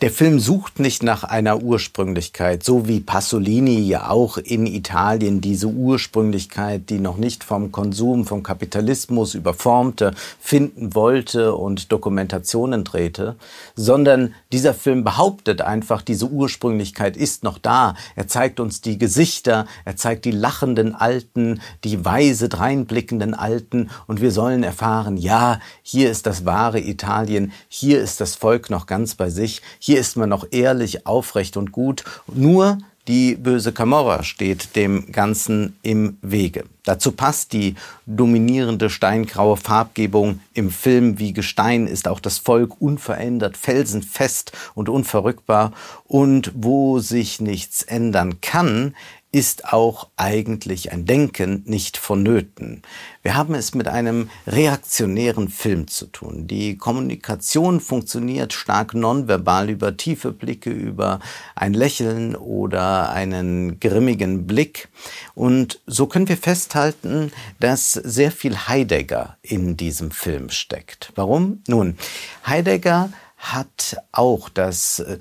Der 0.00 0.12
Film 0.12 0.38
sucht 0.38 0.78
nicht 0.78 1.02
nach 1.02 1.24
einer 1.24 1.60
Ursprünglichkeit, 1.60 2.62
so 2.62 2.86
wie 2.86 3.00
Pasolini 3.00 3.80
ja 3.80 4.10
auch 4.10 4.36
in 4.36 4.64
Italien 4.64 5.40
diese 5.40 5.66
Ursprünglichkeit, 5.66 6.88
die 6.88 7.00
noch 7.00 7.16
nicht 7.16 7.42
vom 7.42 7.72
Konsum, 7.72 8.24
vom 8.24 8.44
Kapitalismus 8.44 9.34
überformte, 9.34 10.14
finden 10.38 10.94
wollte 10.94 11.56
und 11.56 11.90
Dokumentationen 11.90 12.84
drehte, 12.84 13.34
sondern 13.74 14.34
dieser 14.52 14.72
Film 14.72 15.02
behauptet 15.02 15.62
einfach, 15.62 16.02
diese 16.02 16.28
Ursprünglichkeit 16.28 17.16
ist 17.16 17.42
noch 17.42 17.58
da. 17.58 17.96
Er 18.14 18.28
zeigt 18.28 18.60
uns 18.60 18.80
die 18.80 18.98
Gesichter, 18.98 19.66
er 19.84 19.96
zeigt 19.96 20.26
die 20.26 20.30
lachenden 20.30 20.94
Alten, 20.94 21.60
die 21.82 22.04
weise 22.04 22.48
dreinblickenden 22.48 23.34
Alten 23.34 23.90
und 24.06 24.20
wir 24.20 24.30
sollen 24.30 24.62
erfahren, 24.62 25.16
ja, 25.16 25.58
hier 25.82 26.08
ist 26.08 26.26
das 26.26 26.44
wahre 26.44 26.78
Italien, 26.78 27.50
hier 27.66 28.00
ist 28.00 28.20
das 28.20 28.36
Volk 28.36 28.70
noch 28.70 28.86
ganz 28.86 29.16
bei 29.16 29.28
sich, 29.28 29.60
hier 29.88 30.00
ist 30.00 30.18
man 30.18 30.28
noch 30.28 30.46
ehrlich, 30.50 31.06
aufrecht 31.06 31.56
und 31.56 31.72
gut. 31.72 32.04
Nur 32.26 32.76
Die 33.08 33.36
böse 33.36 33.72
Camorra 33.72 34.22
steht 34.22 34.76
dem 34.76 35.10
Ganzen 35.12 35.78
im 35.82 36.18
Wege. 36.20 36.64
Dazu 36.84 37.10
passt 37.10 37.54
die 37.54 37.74
dominierende 38.04 38.90
steingraue 38.90 39.56
Farbgebung. 39.56 40.40
Im 40.52 40.70
Film 40.70 41.18
wie 41.18 41.32
Gestein 41.32 41.86
ist 41.86 42.06
auch 42.06 42.20
das 42.20 42.36
Volk 42.36 42.82
unverändert, 42.82 43.56
felsenfest 43.56 44.52
und 44.74 44.90
unverrückbar. 44.90 45.72
Und 46.06 46.52
wo 46.54 46.98
sich 46.98 47.40
nichts 47.40 47.82
ändern 47.82 48.42
kann, 48.42 48.94
ist 49.38 49.72
auch 49.72 50.08
eigentlich 50.16 50.90
ein 50.90 51.04
Denken 51.04 51.62
nicht 51.64 51.96
vonnöten. 51.96 52.82
Wir 53.22 53.36
haben 53.36 53.54
es 53.54 53.72
mit 53.72 53.86
einem 53.86 54.30
reaktionären 54.48 55.48
Film 55.48 55.86
zu 55.86 56.06
tun. 56.06 56.48
Die 56.48 56.76
Kommunikation 56.76 57.78
funktioniert 57.78 58.52
stark 58.52 58.94
nonverbal 58.94 59.70
über 59.70 59.96
tiefe 59.96 60.32
Blicke, 60.32 60.70
über 60.70 61.20
ein 61.54 61.72
Lächeln 61.72 62.34
oder 62.34 63.10
einen 63.10 63.78
grimmigen 63.78 64.48
Blick. 64.48 64.88
Und 65.36 65.82
so 65.86 66.08
können 66.08 66.28
wir 66.28 66.36
festhalten, 66.36 67.30
dass 67.60 67.92
sehr 67.92 68.32
viel 68.32 68.56
Heidegger 68.66 69.36
in 69.42 69.76
diesem 69.76 70.10
Film 70.10 70.50
steckt. 70.50 71.12
Warum? 71.14 71.62
Nun, 71.68 71.96
Heidegger 72.44 73.12
hat 73.36 73.98
auch 74.10 74.48
das 74.48 74.98
äh, 74.98 75.18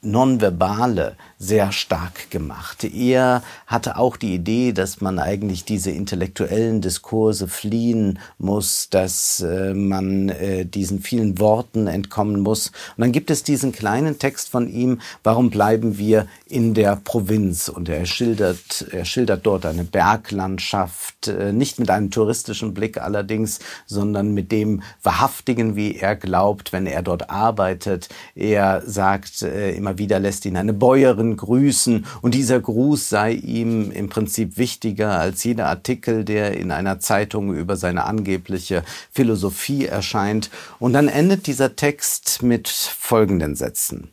Nonverbale 0.00 1.16
sehr 1.38 1.70
stark 1.70 2.30
gemacht. 2.30 2.82
Er 2.82 3.42
hatte 3.66 3.96
auch 3.96 4.16
die 4.16 4.34
Idee, 4.34 4.72
dass 4.72 5.00
man 5.00 5.20
eigentlich 5.20 5.64
diese 5.64 5.92
intellektuellen 5.92 6.80
Diskurse 6.80 7.46
fliehen 7.46 8.18
muss, 8.38 8.88
dass 8.90 9.40
äh, 9.40 9.72
man 9.72 10.30
äh, 10.30 10.64
diesen 10.64 11.00
vielen 11.00 11.38
Worten 11.38 11.86
entkommen 11.86 12.40
muss. 12.40 12.68
Und 12.96 13.02
dann 13.02 13.12
gibt 13.12 13.30
es 13.30 13.44
diesen 13.44 13.70
kleinen 13.70 14.18
Text 14.18 14.48
von 14.48 14.68
ihm, 14.68 15.00
warum 15.22 15.50
bleiben 15.50 15.96
wir 15.96 16.26
in 16.46 16.74
der 16.74 16.96
Provinz? 16.96 17.68
Und 17.68 17.88
er 17.88 18.04
schildert, 18.04 18.86
er 18.90 19.04
schildert 19.04 19.46
dort 19.46 19.64
eine 19.64 19.84
Berglandschaft, 19.84 21.28
äh, 21.28 21.52
nicht 21.52 21.78
mit 21.78 21.88
einem 21.88 22.10
touristischen 22.10 22.74
Blick 22.74 23.00
allerdings, 23.00 23.60
sondern 23.86 24.34
mit 24.34 24.50
dem 24.50 24.82
wahrhaftigen, 25.04 25.76
wie 25.76 25.94
er 25.94 26.16
glaubt, 26.16 26.72
wenn 26.72 26.86
er 26.86 27.02
dort 27.02 27.30
arbeitet. 27.30 28.08
Er 28.34 28.82
sagt 28.84 29.42
äh, 29.42 29.70
immer 29.70 29.98
wieder 29.98 30.18
lässt 30.18 30.44
ihn 30.44 30.56
eine 30.56 30.72
Bäuerin 30.72 31.27
grüßen 31.36 32.06
und 32.22 32.34
dieser 32.34 32.60
Gruß 32.60 33.08
sei 33.08 33.32
ihm 33.32 33.90
im 33.90 34.08
Prinzip 34.08 34.56
wichtiger 34.56 35.18
als 35.18 35.44
jeder 35.44 35.66
Artikel, 35.66 36.24
der 36.24 36.56
in 36.56 36.70
einer 36.70 37.00
Zeitung 37.00 37.54
über 37.54 37.76
seine 37.76 38.04
angebliche 38.04 38.82
Philosophie 39.10 39.86
erscheint. 39.86 40.50
Und 40.78 40.92
dann 40.92 41.08
endet 41.08 41.46
dieser 41.46 41.76
Text 41.76 42.42
mit 42.42 42.68
folgenden 42.68 43.54
Sätzen. 43.54 44.10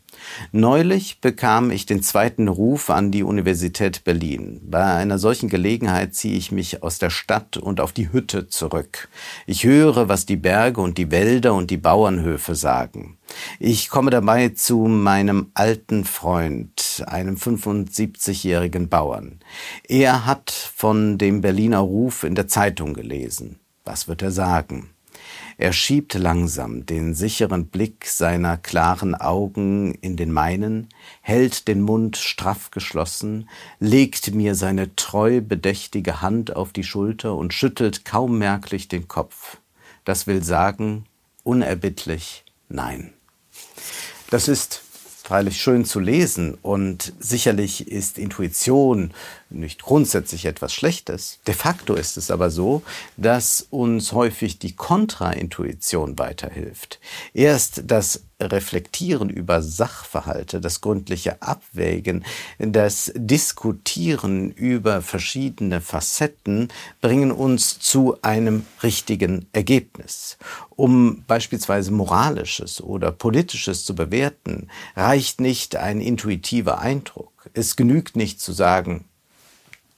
Neulich 0.51 1.22
bekam 1.22 1.72
ich 1.72 1.86
den 1.86 2.01
zweiten 2.01 2.48
Ruf 2.48 2.89
an 2.89 3.12
die 3.12 3.24
Universität 3.24 4.03
Berlin. 4.03 4.62
Bei 4.63 4.84
einer 4.96 5.20
solchen 5.20 5.50
Gelegenheit 5.50 6.13
ziehe 6.13 6.38
ich 6.38 6.51
mich 6.51 6.84
aus 6.84 7.00
der 7.00 7.10
Stadt 7.10 7.58
und 7.58 7.79
auf 7.79 7.91
die 7.91 8.12
Hütte 8.12 8.48
zurück. 8.48 9.10
Ich 9.46 9.63
höre, 9.63 10.08
was 10.10 10.25
die 10.25 10.38
Berge 10.38 10.82
und 10.82 10.98
die 10.98 11.12
Wälder 11.12 11.53
und 11.53 11.72
die 11.72 11.77
Bauernhöfe 11.77 12.55
sagen. 12.55 13.17
Ich 13.60 13.89
komme 13.89 14.12
dabei 14.12 14.50
zu 14.50 14.86
meinem 14.86 15.51
alten 15.53 16.05
Freund, 16.05 17.03
einem 17.08 17.36
75-jährigen 17.36 18.89
Bauern. 18.89 19.39
Er 19.88 20.25
hat 20.25 20.51
von 20.51 21.17
dem 21.17 21.41
Berliner 21.41 21.79
Ruf 21.79 22.24
in 22.24 22.36
der 22.36 22.48
Zeitung 22.48 22.94
gelesen. 22.94 23.60
Was 23.84 24.08
wird 24.08 24.22
er 24.22 24.32
sagen? 24.32 24.95
Er 25.58 25.74
schiebt 25.74 26.13
langsam 26.13 26.86
den 26.86 27.13
sicheren 27.13 27.67
Blick 27.67 28.05
seiner 28.08 28.58
klaren 28.58 29.15
Augen 29.15 29.94
in 29.96 30.17
den 30.17 30.32
meinen, 30.32 30.89
hält 31.22 31.67
den 31.67 31.82
Mund 31.82 32.17
straff 32.17 32.72
geschlossen, 32.72 33.50
legt 33.79 34.34
mir 34.34 34.55
seine 34.55 34.96
treu 34.96 35.41
bedächtige 35.41 36.22
Hand 36.22 36.55
auf 36.55 36.74
die 36.74 36.84
Schulter 36.84 37.36
und 37.36 37.53
schüttelt 37.53 38.05
kaum 38.05 38.38
merklich 38.38 38.88
den 38.88 39.08
Kopf. 39.08 39.58
Das 40.03 40.27
will 40.27 40.44
sagen, 40.44 41.05
unerbittlich 41.44 42.46
Nein. 42.70 43.13
Das 44.29 44.48
ist 44.48 44.82
freilich 45.24 45.62
schön 45.62 45.86
zu 45.86 46.00
lesen 46.00 46.55
und 46.62 47.13
sicherlich 47.20 47.88
ist 47.88 48.17
Intuition 48.17 49.13
nicht 49.50 49.84
grundsätzlich 49.84 50.46
etwas 50.46 50.74
Schlechtes. 50.74 51.40
De 51.48 51.54
facto 51.54 51.94
ist 51.94 52.18
es 52.18 52.32
aber 52.32 52.50
so, 52.50 52.82
dass 53.18 53.66
uns 53.70 54.12
häufig 54.12 54.60
die 54.60 54.75
Kontraintuition 54.75 56.18
weiterhilft. 56.18 57.00
Erst 57.34 57.84
das 57.86 58.24
Reflektieren 58.42 59.30
über 59.30 59.62
Sachverhalte, 59.62 60.60
das 60.60 60.82
gründliche 60.82 61.42
Abwägen, 61.42 62.25
das 62.60 63.14
Diskutieren 63.16 64.52
über 64.52 65.02
verschiedene 65.02 65.80
Facetten 65.80 66.68
bringen 67.00 67.32
uns 67.32 67.80
zu 67.80 68.18
einem 68.24 68.66
richtigen 68.84 69.48
Ergebnis. 69.54 70.38
Um 70.75 71.24
beispielsweise 71.28 71.92
moralisches 71.92 72.82
oder 72.82 73.14
politisches 73.14 73.86
zu 73.86 73.96
bewerten, 73.96 74.70
reicht 74.98 75.40
nicht 75.40 75.78
ein 75.78 76.02
intuitiver 76.02 76.80
Eindruck. 76.80 77.50
Es 77.54 77.78
genügt 77.78 78.18
nicht 78.18 78.42
zu 78.42 78.52
sagen, 78.52 79.06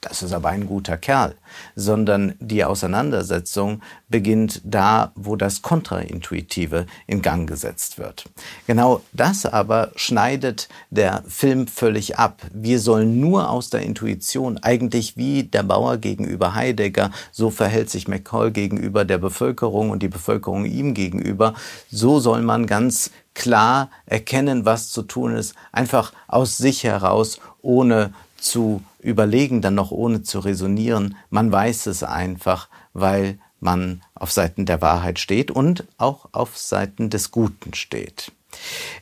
das 0.00 0.22
ist 0.22 0.32
aber 0.32 0.50
ein 0.50 0.66
guter 0.66 0.96
Kerl, 0.96 1.34
sondern 1.74 2.34
die 2.38 2.64
Auseinandersetzung 2.64 3.82
beginnt 4.08 4.60
da, 4.64 5.10
wo 5.16 5.34
das 5.34 5.60
Kontraintuitive 5.60 6.86
in 7.08 7.20
Gang 7.20 7.48
gesetzt 7.48 7.98
wird. 7.98 8.26
Genau 8.68 9.02
das 9.12 9.44
aber 9.44 9.90
schneidet 9.96 10.68
der 10.90 11.24
Film 11.26 11.66
völlig 11.66 12.16
ab. 12.16 12.42
Wir 12.52 12.78
sollen 12.78 13.18
nur 13.18 13.50
aus 13.50 13.70
der 13.70 13.82
Intuition, 13.82 14.58
eigentlich 14.58 15.16
wie 15.16 15.42
der 15.42 15.64
Bauer 15.64 15.96
gegenüber 15.96 16.54
Heidegger, 16.54 17.10
so 17.32 17.50
verhält 17.50 17.90
sich 17.90 18.06
McCall 18.06 18.52
gegenüber 18.52 19.04
der 19.04 19.18
Bevölkerung 19.18 19.90
und 19.90 20.02
die 20.02 20.08
Bevölkerung 20.08 20.64
ihm 20.64 20.94
gegenüber, 20.94 21.54
so 21.90 22.20
soll 22.20 22.42
man 22.42 22.66
ganz 22.66 23.10
klar 23.34 23.90
erkennen, 24.06 24.64
was 24.64 24.90
zu 24.90 25.02
tun 25.02 25.34
ist, 25.34 25.54
einfach 25.72 26.12
aus 26.26 26.56
sich 26.56 26.84
heraus, 26.84 27.40
ohne 27.62 28.12
zu 28.38 28.82
überlegen, 29.00 29.60
dann 29.60 29.74
noch 29.74 29.90
ohne 29.90 30.22
zu 30.22 30.40
resonieren. 30.40 31.16
Man 31.30 31.52
weiß 31.52 31.86
es 31.86 32.02
einfach, 32.02 32.68
weil 32.92 33.38
man 33.60 34.02
auf 34.14 34.32
Seiten 34.32 34.66
der 34.66 34.80
Wahrheit 34.80 35.18
steht 35.18 35.50
und 35.50 35.84
auch 35.98 36.28
auf 36.32 36.56
Seiten 36.56 37.10
des 37.10 37.30
Guten 37.30 37.74
steht. 37.74 38.32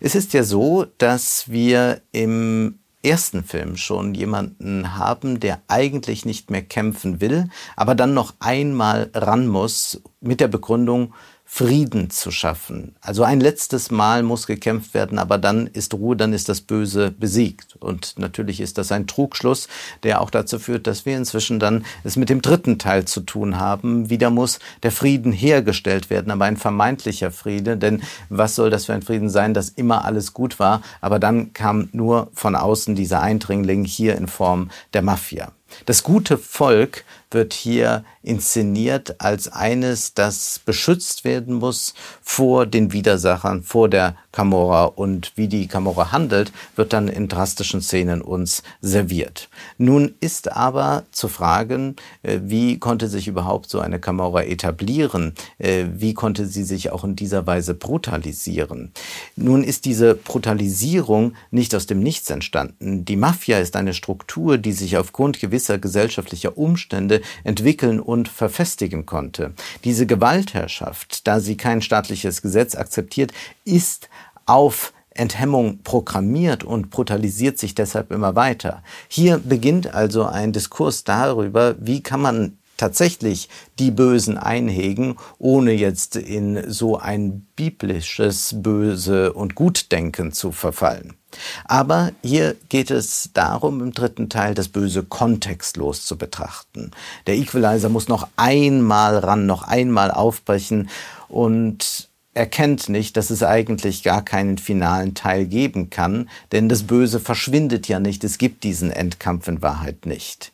Es 0.01 0.15
ist 0.15 0.33
ja 0.33 0.43
so, 0.43 0.87
dass 0.99 1.51
wir 1.51 2.01
im 2.13 2.79
ersten 3.03 3.45
Film 3.45 3.77
schon 3.77 4.15
jemanden 4.15 4.97
haben, 4.97 5.39
der 5.39 5.61
eigentlich 5.69 6.25
nicht 6.25 6.51
mehr 6.51 6.63
kämpfen 6.63 7.21
will, 7.21 7.49
aber 7.77 7.95
dann 7.95 8.15
noch 8.15 8.35
einmal 8.41 9.11
ran 9.15 9.47
muss 9.47 10.03
mit 10.21 10.41
der 10.41 10.49
Begründung, 10.49 11.15
Frieden 11.49 12.11
zu 12.11 12.33
schaffen. 12.33 12.97
Also 13.01 13.23
ein 13.23 13.41
letztes 13.41 13.93
Mal 13.93 14.25
muss 14.25 14.49
gekämpft 14.49 14.95
werden, 14.95 15.19
aber 15.19 15.39
dann 15.39 15.69
ist 15.69 15.95
Ruhe, 15.95 16.17
dann 16.17 16.33
ist 16.33 16.49
das 16.49 16.61
Böse 16.61 17.13
besiegt. 17.13 17.77
Und 17.79 18.19
natürlich 18.19 18.61
ist 18.61 18.79
das 18.79 18.91
ein 18.91 19.07
Trugschluss, 19.07 19.69
der 20.03 20.21
auch 20.21 20.31
dazu 20.31 20.59
führt, 20.59 20.89
dass 20.89 21.07
wir 21.07 21.17
inzwischen 21.17 21.61
dann 21.61 21.87
es 22.03 22.17
mit 22.17 22.31
dem 22.31 22.43
dritten 22.43 22.79
Teil 22.79 23.05
zu 23.05 23.21
tun 23.21 23.59
haben. 23.59 24.11
Wieder 24.11 24.29
muss 24.29 24.59
der 24.83 24.91
Frieden 24.91 25.33
hergestellt 25.33 26.11
werden, 26.11 26.33
aber 26.33 26.47
ein 26.47 26.57
vermeintlicher 26.57 27.31
Friede. 27.31 27.77
Denn 27.77 28.03
was 28.29 28.57
soll 28.57 28.69
das 28.69 28.87
für 28.87 28.95
ein 28.95 29.03
Frieden 29.03 29.31
sein, 29.31 29.55
dass 29.55 29.69
immer 29.69 30.05
alles 30.05 30.35
gut 30.35 30.59
war, 30.59 30.83
aber 31.01 31.21
dann 31.21 31.53
kam 31.53 31.89
nur 31.93 32.29
von 32.35 32.57
außen 32.57 32.97
dieser 32.97 33.23
Eindringling 33.23 33.85
hier 33.85 34.17
in 34.17 34.27
Form 34.27 34.71
der 34.95 35.03
Mafia. 35.03 35.53
Das 35.85 36.03
gute 36.03 36.39
Volk 36.39 37.05
wird 37.37 37.53
hier 37.53 38.03
inszeniert 38.23 39.21
als 39.21 39.47
eines, 39.53 40.15
das 40.15 40.59
beschützt 40.59 41.25
werden 41.25 41.55
muss 41.55 41.95
vor 42.23 42.67
den 42.67 42.93
Widersachern, 42.93 43.63
vor 43.63 43.89
der 43.89 44.17
Camorra 44.33 44.87
und 44.87 45.33
wie 45.37 45.49
die 45.49 45.69
Camorra 45.69 46.13
handelt, 46.13 46.51
wird 46.77 46.93
dann 46.93 47.09
in 47.09 47.29
drastischen 47.29 47.81
Szenen 47.81 48.23
uns 48.23 48.63
serviert. 48.81 49.49
Nun 49.79 50.15
ist 50.21 50.51
aber 50.53 51.05
zu 51.13 51.29
fragen, 51.29 51.97
äh, 52.23 52.41
wie 52.43 52.79
konnte 52.79 53.09
sich 53.09 53.29
überhaupt 53.29 53.71
so 53.71 53.81
eine 53.81 54.01
Camorra 54.01 54.43
etablieren? 54.43 55.35
Äh, 55.59 55.85
wie 55.93 56.15
konnte 56.15 56.47
sie 56.47 56.65
sich 56.65 56.91
auch 56.91 57.05
in 57.05 57.17
dieser 57.17 57.47
Weise 57.47 57.75
brutalisieren? 57.75 58.93
Nun 59.37 59.63
ist 59.63 59.85
diese 59.85 60.15
Brutalisierung 60.15 61.35
nicht 61.51 61.75
aus 61.75 61.87
dem 61.87 62.01
Nichts 62.01 62.31
entstanden. 62.31 63.05
Die 63.05 63.17
Mafia 63.17 63.59
ist 63.59 63.77
eine 63.77 63.95
Struktur, 63.95 64.59
die 64.59 64.73
sich 64.73 64.97
aufgrund 64.97 65.39
gewisser 65.39 65.79
gesellschaftlicher 65.79 66.59
Umstände 66.59 67.21
entwickeln 67.45 68.01
und 68.01 68.29
verfestigen 68.29 69.07
konnte. 69.07 69.55
Diese 69.85 70.07
Gewaltherrschaft, 70.07 71.27
da 71.27 71.41
sie 71.41 71.57
kein 71.57 71.83
staatliches 71.83 72.43
Gesetz 72.43 72.75
akzeptiert, 72.75 73.33
ist 73.65 74.09
auf 74.47 74.93
Enthemmung 75.11 75.79
programmiert 75.83 76.63
und 76.63 76.91
brutalisiert 76.91 77.59
sich 77.59 77.75
deshalb 77.75 78.13
immer 78.13 78.35
weiter. 78.35 78.83
Hier 79.09 79.39
beginnt 79.39 79.95
also 79.95 80.25
ein 80.25 80.53
Diskurs 80.53 81.05
darüber, 81.05 81.75
wie 81.79 82.03
kann 82.03 82.21
man 82.21 82.59
tatsächlich 82.77 83.49
die 83.79 83.91
Bösen 83.91 84.39
einhegen, 84.39 85.17
ohne 85.39 85.73
jetzt 85.73 86.17
in 86.17 86.71
so 86.71 86.99
ein 86.99 87.47
biblisches 87.57 88.55
Böse 88.63 89.33
und 89.33 89.55
Gutdenken 89.55 90.33
zu 90.33 90.53
verfallen. 90.53 91.15
Aber 91.65 92.13
hier 92.23 92.57
geht 92.69 92.91
es 92.91 93.31
darum, 93.35 93.81
im 93.81 93.93
dritten 93.93 94.29
Teil 94.29 94.55
das 94.55 94.69
Böse 94.69 95.03
kontextlos 95.03 96.07
zu 96.07 96.17
betrachten. 96.17 96.93
Der 97.27 97.37
Equalizer 97.37 97.89
muss 97.89 98.09
noch 98.09 98.29
einmal 98.37 99.19
ran, 99.19 99.47
noch 99.47 99.63
einmal 99.63 100.11
aufbrechen 100.11 100.89
und 101.29 102.09
erkennt 102.37 102.89
nicht, 102.89 103.17
dass 103.17 103.31
es 103.31 103.43
eigentlich 103.43 104.03
gar 104.03 104.23
keinen 104.23 104.59
finalen 104.59 105.15
Teil 105.15 105.47
geben 105.47 105.89
kann, 105.89 106.29
denn 106.53 106.69
das 106.69 106.83
Böse 106.83 107.19
verschwindet 107.19 107.89
ja 107.89 107.99
nicht, 107.99 108.25
es 108.25 108.37
gibt 108.37 108.63
diesen 108.63 108.91
Endkampf 108.91 109.49
in 109.49 109.63
Wahrheit 109.63 110.05
nicht. 110.05 110.53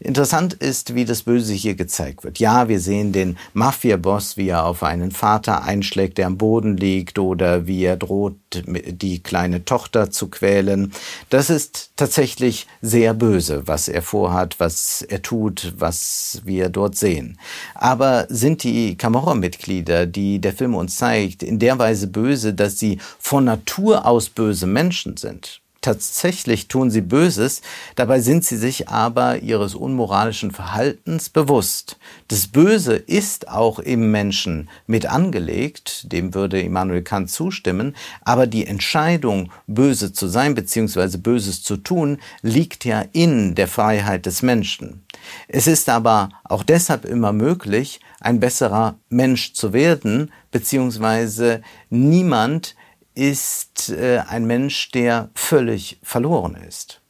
Interessant 0.00 0.54
ist, 0.54 0.94
wie 0.94 1.04
das 1.04 1.22
Böse 1.22 1.52
hier 1.52 1.74
gezeigt 1.76 2.24
wird. 2.24 2.40
Ja, 2.40 2.68
wir 2.68 2.80
sehen 2.80 3.12
den 3.12 3.38
Mafia-Boss, 3.54 4.36
wie 4.36 4.48
er 4.48 4.66
auf 4.66 4.82
einen 4.82 5.12
Vater 5.12 5.62
einschlägt, 5.62 6.18
der 6.18 6.26
am 6.26 6.36
Boden 6.36 6.76
liegt, 6.76 7.18
oder 7.18 7.66
wie 7.66 7.84
er 7.84 7.96
droht, 7.96 8.34
die 8.66 9.22
kleine 9.22 9.64
Tochter 9.64 10.10
zu 10.10 10.28
quälen. 10.28 10.92
Das 11.28 11.48
ist 11.48 11.92
tatsächlich 11.94 12.66
sehr 12.82 13.14
böse, 13.14 13.66
was 13.66 13.86
er 13.86 14.02
vorhat, 14.02 14.58
was 14.58 15.02
er 15.02 15.22
tut, 15.22 15.74
was 15.78 16.40
wir 16.44 16.70
dort 16.70 16.96
sehen. 16.96 17.38
Aber 17.74 18.26
sind 18.28 18.64
die 18.64 18.96
Camorra-Mitglieder, 18.96 20.06
die 20.06 20.40
der 20.40 20.52
Film 20.52 20.74
uns 20.74 20.96
zeigt, 20.96 21.19
zeigt, 21.20 21.42
in 21.42 21.58
der 21.58 21.78
Weise 21.78 22.06
böse, 22.06 22.54
dass 22.54 22.78
sie 22.78 22.98
von 23.18 23.44
Natur 23.44 24.06
aus 24.06 24.28
böse 24.28 24.66
Menschen 24.66 25.16
sind. 25.16 25.59
Tatsächlich 25.82 26.68
tun 26.68 26.90
sie 26.90 27.00
Böses, 27.00 27.62
dabei 27.94 28.20
sind 28.20 28.44
sie 28.44 28.58
sich 28.58 28.88
aber 28.88 29.38
ihres 29.38 29.74
unmoralischen 29.74 30.50
Verhaltens 30.50 31.30
bewusst. 31.30 31.96
Das 32.28 32.48
Böse 32.48 32.96
ist 32.96 33.48
auch 33.48 33.78
im 33.78 34.10
Menschen 34.10 34.68
mit 34.86 35.06
angelegt, 35.06 36.12
dem 36.12 36.34
würde 36.34 36.60
Immanuel 36.60 37.00
Kant 37.00 37.30
zustimmen, 37.30 37.96
aber 38.20 38.46
die 38.46 38.66
Entscheidung, 38.66 39.52
böse 39.66 40.12
zu 40.12 40.28
sein 40.28 40.54
bzw. 40.54 41.16
Böses 41.16 41.62
zu 41.62 41.78
tun, 41.78 42.18
liegt 42.42 42.84
ja 42.84 43.02
in 43.12 43.54
der 43.54 43.66
Freiheit 43.66 44.26
des 44.26 44.42
Menschen. 44.42 45.06
Es 45.48 45.66
ist 45.66 45.88
aber 45.88 46.28
auch 46.44 46.62
deshalb 46.62 47.06
immer 47.06 47.32
möglich, 47.32 48.00
ein 48.20 48.38
besserer 48.38 48.96
Mensch 49.08 49.54
zu 49.54 49.72
werden, 49.72 50.30
beziehungsweise 50.50 51.62
niemand 51.88 52.74
ist 53.14 53.90
äh, 53.90 54.22
ein 54.28 54.46
Mensch, 54.46 54.90
der 54.90 55.30
völlig 55.34 55.98
verloren 56.02 56.54
ist. 56.54 57.00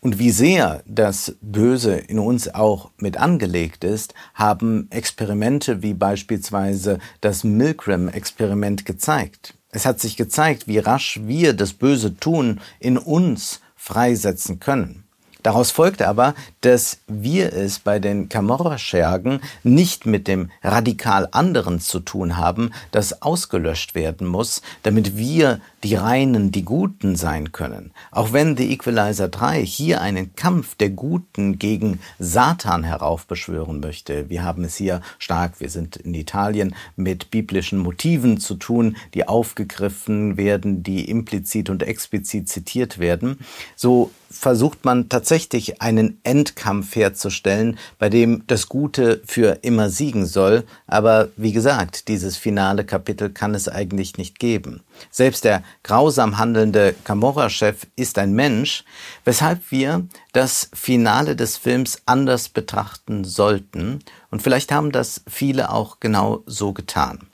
Und 0.00 0.18
wie 0.18 0.30
sehr 0.30 0.82
das 0.86 1.34
Böse 1.40 1.94
in 1.94 2.18
uns 2.18 2.52
auch 2.52 2.90
mit 2.98 3.16
angelegt 3.16 3.84
ist, 3.84 4.12
haben 4.34 4.86
Experimente 4.90 5.82
wie 5.82 5.94
beispielsweise 5.94 6.98
das 7.22 7.42
Milgram-Experiment 7.42 8.84
gezeigt. 8.84 9.54
Es 9.70 9.86
hat 9.86 10.00
sich 10.00 10.18
gezeigt, 10.18 10.68
wie 10.68 10.78
rasch 10.78 11.20
wir 11.24 11.54
das 11.54 11.72
böse 11.72 12.16
Tun 12.16 12.60
in 12.80 12.98
uns 12.98 13.62
freisetzen 13.76 14.60
können. 14.60 15.03
Daraus 15.44 15.70
folgt 15.70 16.00
aber, 16.00 16.34
dass 16.62 17.00
wir 17.06 17.52
es 17.52 17.78
bei 17.78 17.98
den 17.98 18.30
Camorra-Schergen 18.30 19.40
nicht 19.62 20.06
mit 20.06 20.26
dem 20.26 20.50
radikal 20.62 21.28
anderen 21.32 21.80
zu 21.80 22.00
tun 22.00 22.38
haben, 22.38 22.70
das 22.92 23.20
ausgelöscht 23.20 23.94
werden 23.94 24.26
muss, 24.26 24.62
damit 24.84 25.18
wir 25.18 25.60
die 25.82 25.96
Reinen, 25.96 26.50
die 26.50 26.64
Guten 26.64 27.14
sein 27.14 27.52
können. 27.52 27.90
Auch 28.10 28.32
wenn 28.32 28.56
The 28.56 28.72
Equalizer 28.72 29.28
3 29.28 29.62
hier 29.66 30.00
einen 30.00 30.34
Kampf 30.34 30.76
der 30.76 30.88
Guten 30.88 31.58
gegen 31.58 32.00
Satan 32.18 32.82
heraufbeschwören 32.82 33.80
möchte. 33.80 34.30
Wir 34.30 34.44
haben 34.44 34.64
es 34.64 34.76
hier 34.76 35.02
stark, 35.18 35.60
wir 35.60 35.68
sind 35.68 35.96
in 35.96 36.14
Italien, 36.14 36.74
mit 36.96 37.30
biblischen 37.30 37.80
Motiven 37.80 38.40
zu 38.40 38.54
tun, 38.54 38.96
die 39.12 39.28
aufgegriffen 39.28 40.38
werden, 40.38 40.82
die 40.82 41.10
implizit 41.10 41.68
und 41.68 41.82
explizit 41.82 42.48
zitiert 42.48 42.98
werden. 42.98 43.40
So 43.76 44.10
versucht 44.34 44.84
man 44.84 45.08
tatsächlich 45.08 45.80
einen 45.80 46.20
Endkampf 46.24 46.96
herzustellen, 46.96 47.78
bei 47.98 48.08
dem 48.08 48.44
das 48.46 48.68
Gute 48.68 49.22
für 49.24 49.60
immer 49.62 49.90
siegen 49.90 50.26
soll. 50.26 50.64
Aber 50.86 51.28
wie 51.36 51.52
gesagt, 51.52 52.08
dieses 52.08 52.36
finale 52.36 52.84
Kapitel 52.84 53.30
kann 53.30 53.54
es 53.54 53.68
eigentlich 53.68 54.18
nicht 54.18 54.38
geben. 54.38 54.82
Selbst 55.10 55.44
der 55.44 55.62
grausam 55.82 56.38
handelnde 56.38 56.94
Camorra-Chef 57.04 57.86
ist 57.96 58.18
ein 58.18 58.32
Mensch, 58.32 58.84
weshalb 59.24 59.70
wir 59.70 60.06
das 60.32 60.70
Finale 60.74 61.36
des 61.36 61.56
Films 61.56 62.02
anders 62.06 62.48
betrachten 62.48 63.24
sollten. 63.24 64.00
Und 64.30 64.42
vielleicht 64.42 64.72
haben 64.72 64.92
das 64.92 65.22
viele 65.28 65.70
auch 65.70 66.00
genau 66.00 66.42
so 66.46 66.72
getan. 66.72 67.28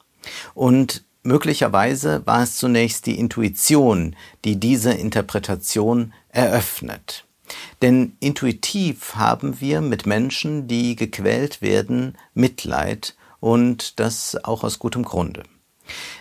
Und 0.55 1.05
möglicherweise 1.23 2.27
war 2.27 2.43
es 2.43 2.57
zunächst 2.57 3.07
die 3.07 3.19
Intuition, 3.19 4.17
die 4.45 4.57
diese 4.57 4.93
Interpretation 4.93 6.13
eröffnet. 6.33 7.25
Denn 7.83 8.17
intuitiv 8.21 9.17
haben 9.17 9.61
wir 9.61 9.81
mit 9.81 10.07
Menschen, 10.07 10.69
die 10.69 10.97
gequält 10.97 11.63
werden, 11.63 12.17
Mitleid 12.35 13.17
und 13.41 13.99
das 13.99 14.37
auch 14.45 14.63
aus 14.63 14.79
gutem 14.79 15.05
Grunde. 15.05 15.43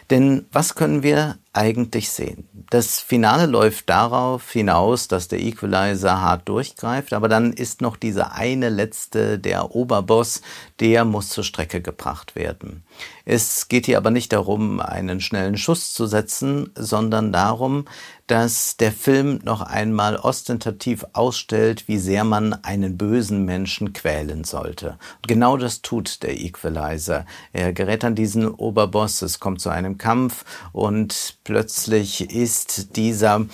Denn 0.10 0.45
was 0.52 0.76
können 0.76 1.04
wir 1.04 1.38
eigentlich 1.54 2.10
sehen? 2.10 2.48
Das 2.69 3.00
Finale 3.00 3.48
läuft 3.48 3.89
darauf 3.89 4.52
hinaus, 4.52 5.08
dass 5.08 5.28
der 5.28 5.39
Equalizer 5.39 6.22
hart 6.22 6.48
durchgreift, 6.48 7.13
aber 7.13 7.28
dann 7.28 7.54
ist 7.54 7.82
noch 7.82 7.98
dieser 7.98 8.34
eine 8.34 8.69
letzte, 8.69 9.39
der 9.39 9.76
Oberboss, 9.76 10.41
der 10.80 11.06
muss 11.06 11.30
zur 11.30 11.43
Strecke 11.43 11.82
gebracht 11.82 12.36
werden. 12.36 12.84
Es 13.26 13.67
geht 13.67 13.86
hier 13.88 13.98
aber 13.98 14.12
nicht 14.12 14.34
darum, 14.34 14.80
einen 14.80 15.22
schnellen 15.22 15.58
Schuss 15.58 15.93
zu 15.93 16.08
setzen, 16.08 16.72
sondern 16.76 17.32
darum, 17.32 17.86
dass 18.26 18.78
der 18.78 18.91
Film 18.91 19.39
noch 19.43 19.62
einmal 19.62 20.15
ostentativ 20.15 21.06
ausstellt, 21.13 21.88
wie 21.88 21.98
sehr 21.98 22.24
man 22.24 22.54
einen 22.63 22.98
bösen 22.98 23.45
Menschen 23.45 23.93
quälen 23.93 24.43
sollte. 24.43 25.00
Genau 25.28 25.58
das 25.58 25.82
tut 25.82 26.22
der 26.22 26.39
Equalizer. 26.39 27.26
Er 27.54 27.74
gerät 27.74 28.04
an 28.04 28.13
diesen 28.13 28.48
Oberboss, 28.48 29.24
es 29.24 29.39
kommt 29.39 29.62
zu 29.62 29.69
einem 29.69 29.98
Kampf 29.99 30.43
und 30.71 31.38
plötzlich 31.43 32.31
ist 32.33 32.95
dieser 32.95 33.45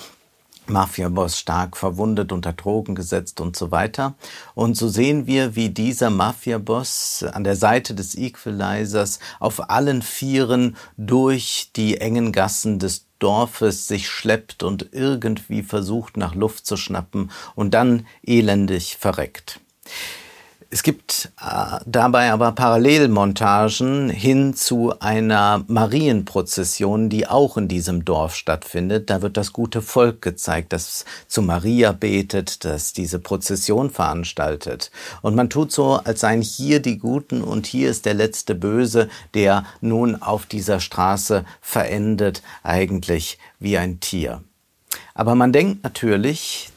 Mafia-Boss 0.68 1.38
stark 1.38 1.76
verwundet, 1.76 2.32
unter 2.32 2.52
Drogen 2.52 2.94
gesetzt 2.94 3.40
und 3.40 3.56
so 3.56 3.70
weiter. 3.70 4.14
Und 4.54 4.76
so 4.76 4.88
sehen 4.88 5.26
wir, 5.26 5.54
wie 5.54 5.68
dieser 5.68 6.10
Mafia-Boss 6.10 7.24
an 7.32 7.44
der 7.44 7.56
Seite 7.56 7.94
des 7.94 8.16
Equalizers 8.16 9.20
auf 9.38 9.70
allen 9.70 10.02
Vieren 10.02 10.76
durch 10.96 11.70
die 11.76 12.00
engen 12.00 12.32
Gassen 12.32 12.78
des 12.78 13.06
Dorfes 13.18 13.88
sich 13.88 14.08
schleppt 14.08 14.62
und 14.62 14.88
irgendwie 14.92 15.62
versucht 15.62 16.16
nach 16.16 16.34
Luft 16.34 16.66
zu 16.66 16.76
schnappen 16.76 17.30
und 17.54 17.72
dann 17.72 18.06
elendig 18.22 18.96
verreckt. 18.98 19.60
Es 20.76 20.82
gibt 20.82 21.32
äh, 21.40 21.78
dabei 21.86 22.30
aber 22.32 22.52
Parallelmontagen 22.52 24.10
hin 24.10 24.52
zu 24.52 24.92
einer 25.00 25.64
Marienprozession, 25.68 27.08
die 27.08 27.26
auch 27.26 27.56
in 27.56 27.66
diesem 27.66 28.04
Dorf 28.04 28.34
stattfindet. 28.34 29.08
Da 29.08 29.22
wird 29.22 29.38
das 29.38 29.54
gute 29.54 29.80
Volk 29.80 30.20
gezeigt, 30.20 30.74
das 30.74 31.06
zu 31.28 31.40
Maria 31.40 31.92
betet, 31.92 32.66
das 32.66 32.92
diese 32.92 33.18
Prozession 33.18 33.88
veranstaltet. 33.88 34.90
Und 35.22 35.34
man 35.34 35.48
tut 35.48 35.72
so, 35.72 35.94
als 35.94 36.20
seien 36.20 36.42
hier 36.42 36.80
die 36.80 36.98
Guten 36.98 37.40
und 37.40 37.66
hier 37.66 37.88
ist 37.88 38.04
der 38.04 38.12
letzte 38.12 38.54
Böse, 38.54 39.08
der 39.32 39.64
nun 39.80 40.20
auf 40.20 40.44
dieser 40.44 40.80
Straße 40.80 41.46
verendet, 41.62 42.42
eigentlich 42.62 43.38
wie 43.58 43.78
ein 43.78 44.00
Tier. 44.00 44.42
Aber 45.14 45.34
man 45.34 45.54
denkt 45.54 45.84
natürlich, 45.84 46.68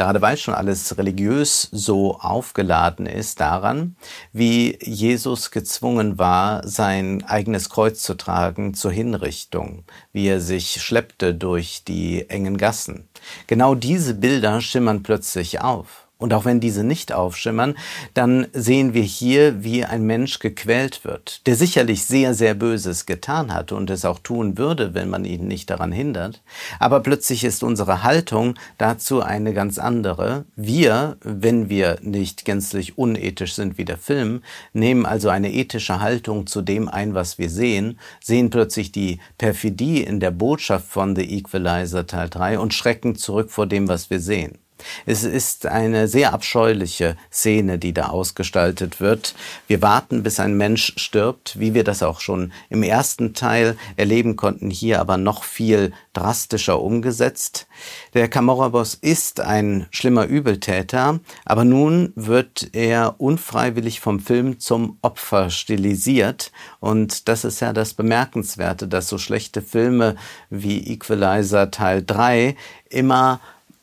gerade 0.00 0.22
weil 0.22 0.38
schon 0.38 0.54
alles 0.54 0.96
religiös 0.96 1.68
so 1.72 2.18
aufgeladen 2.18 3.04
ist, 3.04 3.38
daran, 3.38 3.96
wie 4.32 4.78
Jesus 4.80 5.50
gezwungen 5.50 6.16
war, 6.18 6.66
sein 6.66 7.22
eigenes 7.24 7.68
Kreuz 7.68 8.00
zu 8.00 8.14
tragen 8.14 8.72
zur 8.72 8.92
Hinrichtung, 8.92 9.84
wie 10.14 10.26
er 10.26 10.40
sich 10.40 10.80
schleppte 10.80 11.34
durch 11.34 11.84
die 11.84 12.30
engen 12.30 12.56
Gassen. 12.56 13.10
Genau 13.46 13.74
diese 13.74 14.14
Bilder 14.14 14.62
schimmern 14.62 15.02
plötzlich 15.02 15.60
auf. 15.60 16.08
Und 16.20 16.34
auch 16.34 16.44
wenn 16.44 16.60
diese 16.60 16.84
nicht 16.84 17.12
aufschimmern, 17.12 17.74
dann 18.14 18.46
sehen 18.52 18.92
wir 18.92 19.02
hier, 19.02 19.64
wie 19.64 19.84
ein 19.84 20.04
Mensch 20.04 20.38
gequält 20.38 21.04
wird, 21.04 21.46
der 21.46 21.56
sicherlich 21.56 22.04
sehr, 22.04 22.34
sehr 22.34 22.54
Böses 22.54 23.06
getan 23.06 23.52
hat 23.52 23.72
und 23.72 23.88
es 23.88 24.04
auch 24.04 24.18
tun 24.18 24.58
würde, 24.58 24.92
wenn 24.92 25.08
man 25.08 25.24
ihn 25.24 25.48
nicht 25.48 25.70
daran 25.70 25.92
hindert. 25.92 26.42
Aber 26.78 27.00
plötzlich 27.00 27.42
ist 27.42 27.62
unsere 27.62 28.02
Haltung 28.02 28.54
dazu 28.76 29.22
eine 29.22 29.54
ganz 29.54 29.78
andere. 29.78 30.44
Wir, 30.56 31.16
wenn 31.22 31.70
wir 31.70 31.96
nicht 32.02 32.44
gänzlich 32.44 32.98
unethisch 32.98 33.54
sind 33.54 33.78
wie 33.78 33.86
der 33.86 33.96
Film, 33.98 34.42
nehmen 34.74 35.06
also 35.06 35.30
eine 35.30 35.50
ethische 35.50 36.00
Haltung 36.00 36.46
zu 36.46 36.60
dem 36.60 36.88
ein, 36.88 37.14
was 37.14 37.38
wir 37.38 37.48
sehen, 37.48 37.98
sehen 38.22 38.50
plötzlich 38.50 38.92
die 38.92 39.20
Perfidie 39.38 40.02
in 40.02 40.20
der 40.20 40.32
Botschaft 40.32 40.86
von 40.86 41.16
The 41.16 41.22
Equalizer 41.22 42.06
Teil 42.06 42.28
3 42.28 42.58
und 42.58 42.74
schrecken 42.74 43.16
zurück 43.16 43.50
vor 43.50 43.66
dem, 43.66 43.88
was 43.88 44.10
wir 44.10 44.20
sehen. 44.20 44.58
Es 45.06 45.24
ist 45.24 45.66
eine 45.66 46.08
sehr 46.08 46.32
abscheuliche 46.32 47.16
Szene, 47.32 47.78
die 47.78 47.92
da 47.92 48.08
ausgestaltet 48.08 49.00
wird. 49.00 49.34
Wir 49.66 49.82
warten, 49.82 50.22
bis 50.22 50.40
ein 50.40 50.56
Mensch 50.56 50.92
stirbt, 50.96 51.58
wie 51.58 51.74
wir 51.74 51.84
das 51.84 52.02
auch 52.02 52.20
schon 52.20 52.52
im 52.68 52.82
ersten 52.82 53.34
Teil 53.34 53.76
erleben 53.96 54.36
konnten, 54.36 54.70
hier 54.70 55.00
aber 55.00 55.16
noch 55.16 55.44
viel 55.44 55.92
drastischer 56.12 56.80
umgesetzt. 56.80 57.66
Der 58.14 58.28
Camorra-Boss 58.28 58.94
ist 58.94 59.40
ein 59.40 59.86
schlimmer 59.90 60.26
Übeltäter, 60.26 61.20
aber 61.44 61.64
nun 61.64 62.12
wird 62.16 62.70
er 62.72 63.20
unfreiwillig 63.20 64.00
vom 64.00 64.20
Film 64.20 64.58
zum 64.58 64.98
Opfer 65.02 65.50
stilisiert. 65.50 66.52
Und 66.80 67.28
das 67.28 67.44
ist 67.44 67.60
ja 67.60 67.72
das 67.72 67.94
Bemerkenswerte, 67.94 68.88
dass 68.88 69.08
so 69.08 69.18
schlechte 69.18 69.62
Filme 69.62 70.16
wie 70.50 70.92
Equalizer 70.92 71.70
Teil 71.70 72.02
3 72.04 72.56
immer 72.88 73.40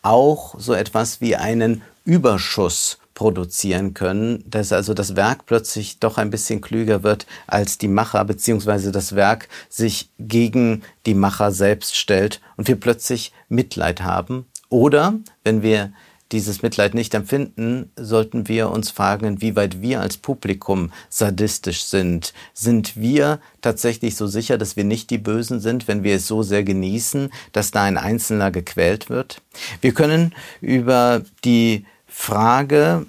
auch 0.07 0.55
so 0.57 0.73
etwas 0.73 1.21
wie 1.21 1.35
einen 1.35 1.81
Überschuss 2.05 2.97
produzieren 3.13 3.93
können, 3.93 4.43
dass 4.47 4.71
also 4.71 4.93
das 4.93 5.15
Werk 5.15 5.45
plötzlich 5.45 5.99
doch 5.99 6.17
ein 6.17 6.29
bisschen 6.29 6.61
klüger 6.61 7.03
wird 7.03 7.25
als 7.47 7.77
die 7.77 7.87
Macher, 7.87 8.23
beziehungsweise 8.23 8.91
das 8.91 9.15
Werk 9.15 9.49
sich 9.69 10.09
gegen 10.19 10.83
die 11.05 11.15
Macher 11.15 11.51
selbst 11.51 11.97
stellt 11.97 12.41
und 12.57 12.67
wir 12.67 12.79
plötzlich 12.79 13.33
Mitleid 13.49 14.01
haben. 14.01 14.45
Oder 14.69 15.15
wenn 15.43 15.63
wir 15.63 15.91
dieses 16.31 16.61
Mitleid 16.61 16.93
nicht 16.93 17.13
empfinden, 17.13 17.91
sollten 17.95 18.47
wir 18.47 18.69
uns 18.69 18.91
fragen, 18.91 19.25
inwieweit 19.25 19.81
wir 19.81 20.01
als 20.01 20.17
Publikum 20.17 20.91
sadistisch 21.09 21.83
sind. 21.83 22.33
Sind 22.53 22.97
wir 22.97 23.39
tatsächlich 23.61 24.15
so 24.15 24.27
sicher, 24.27 24.57
dass 24.57 24.75
wir 24.75 24.83
nicht 24.83 25.09
die 25.09 25.17
Bösen 25.17 25.59
sind, 25.59 25.87
wenn 25.87 26.03
wir 26.03 26.15
es 26.15 26.27
so 26.27 26.43
sehr 26.43 26.63
genießen, 26.63 27.29
dass 27.51 27.71
da 27.71 27.83
ein 27.83 27.97
Einzelner 27.97 28.51
gequält 28.51 29.09
wird? 29.09 29.41
Wir 29.81 29.93
können 29.93 30.33
über 30.61 31.21
die 31.43 31.85
Frage, 32.07 33.05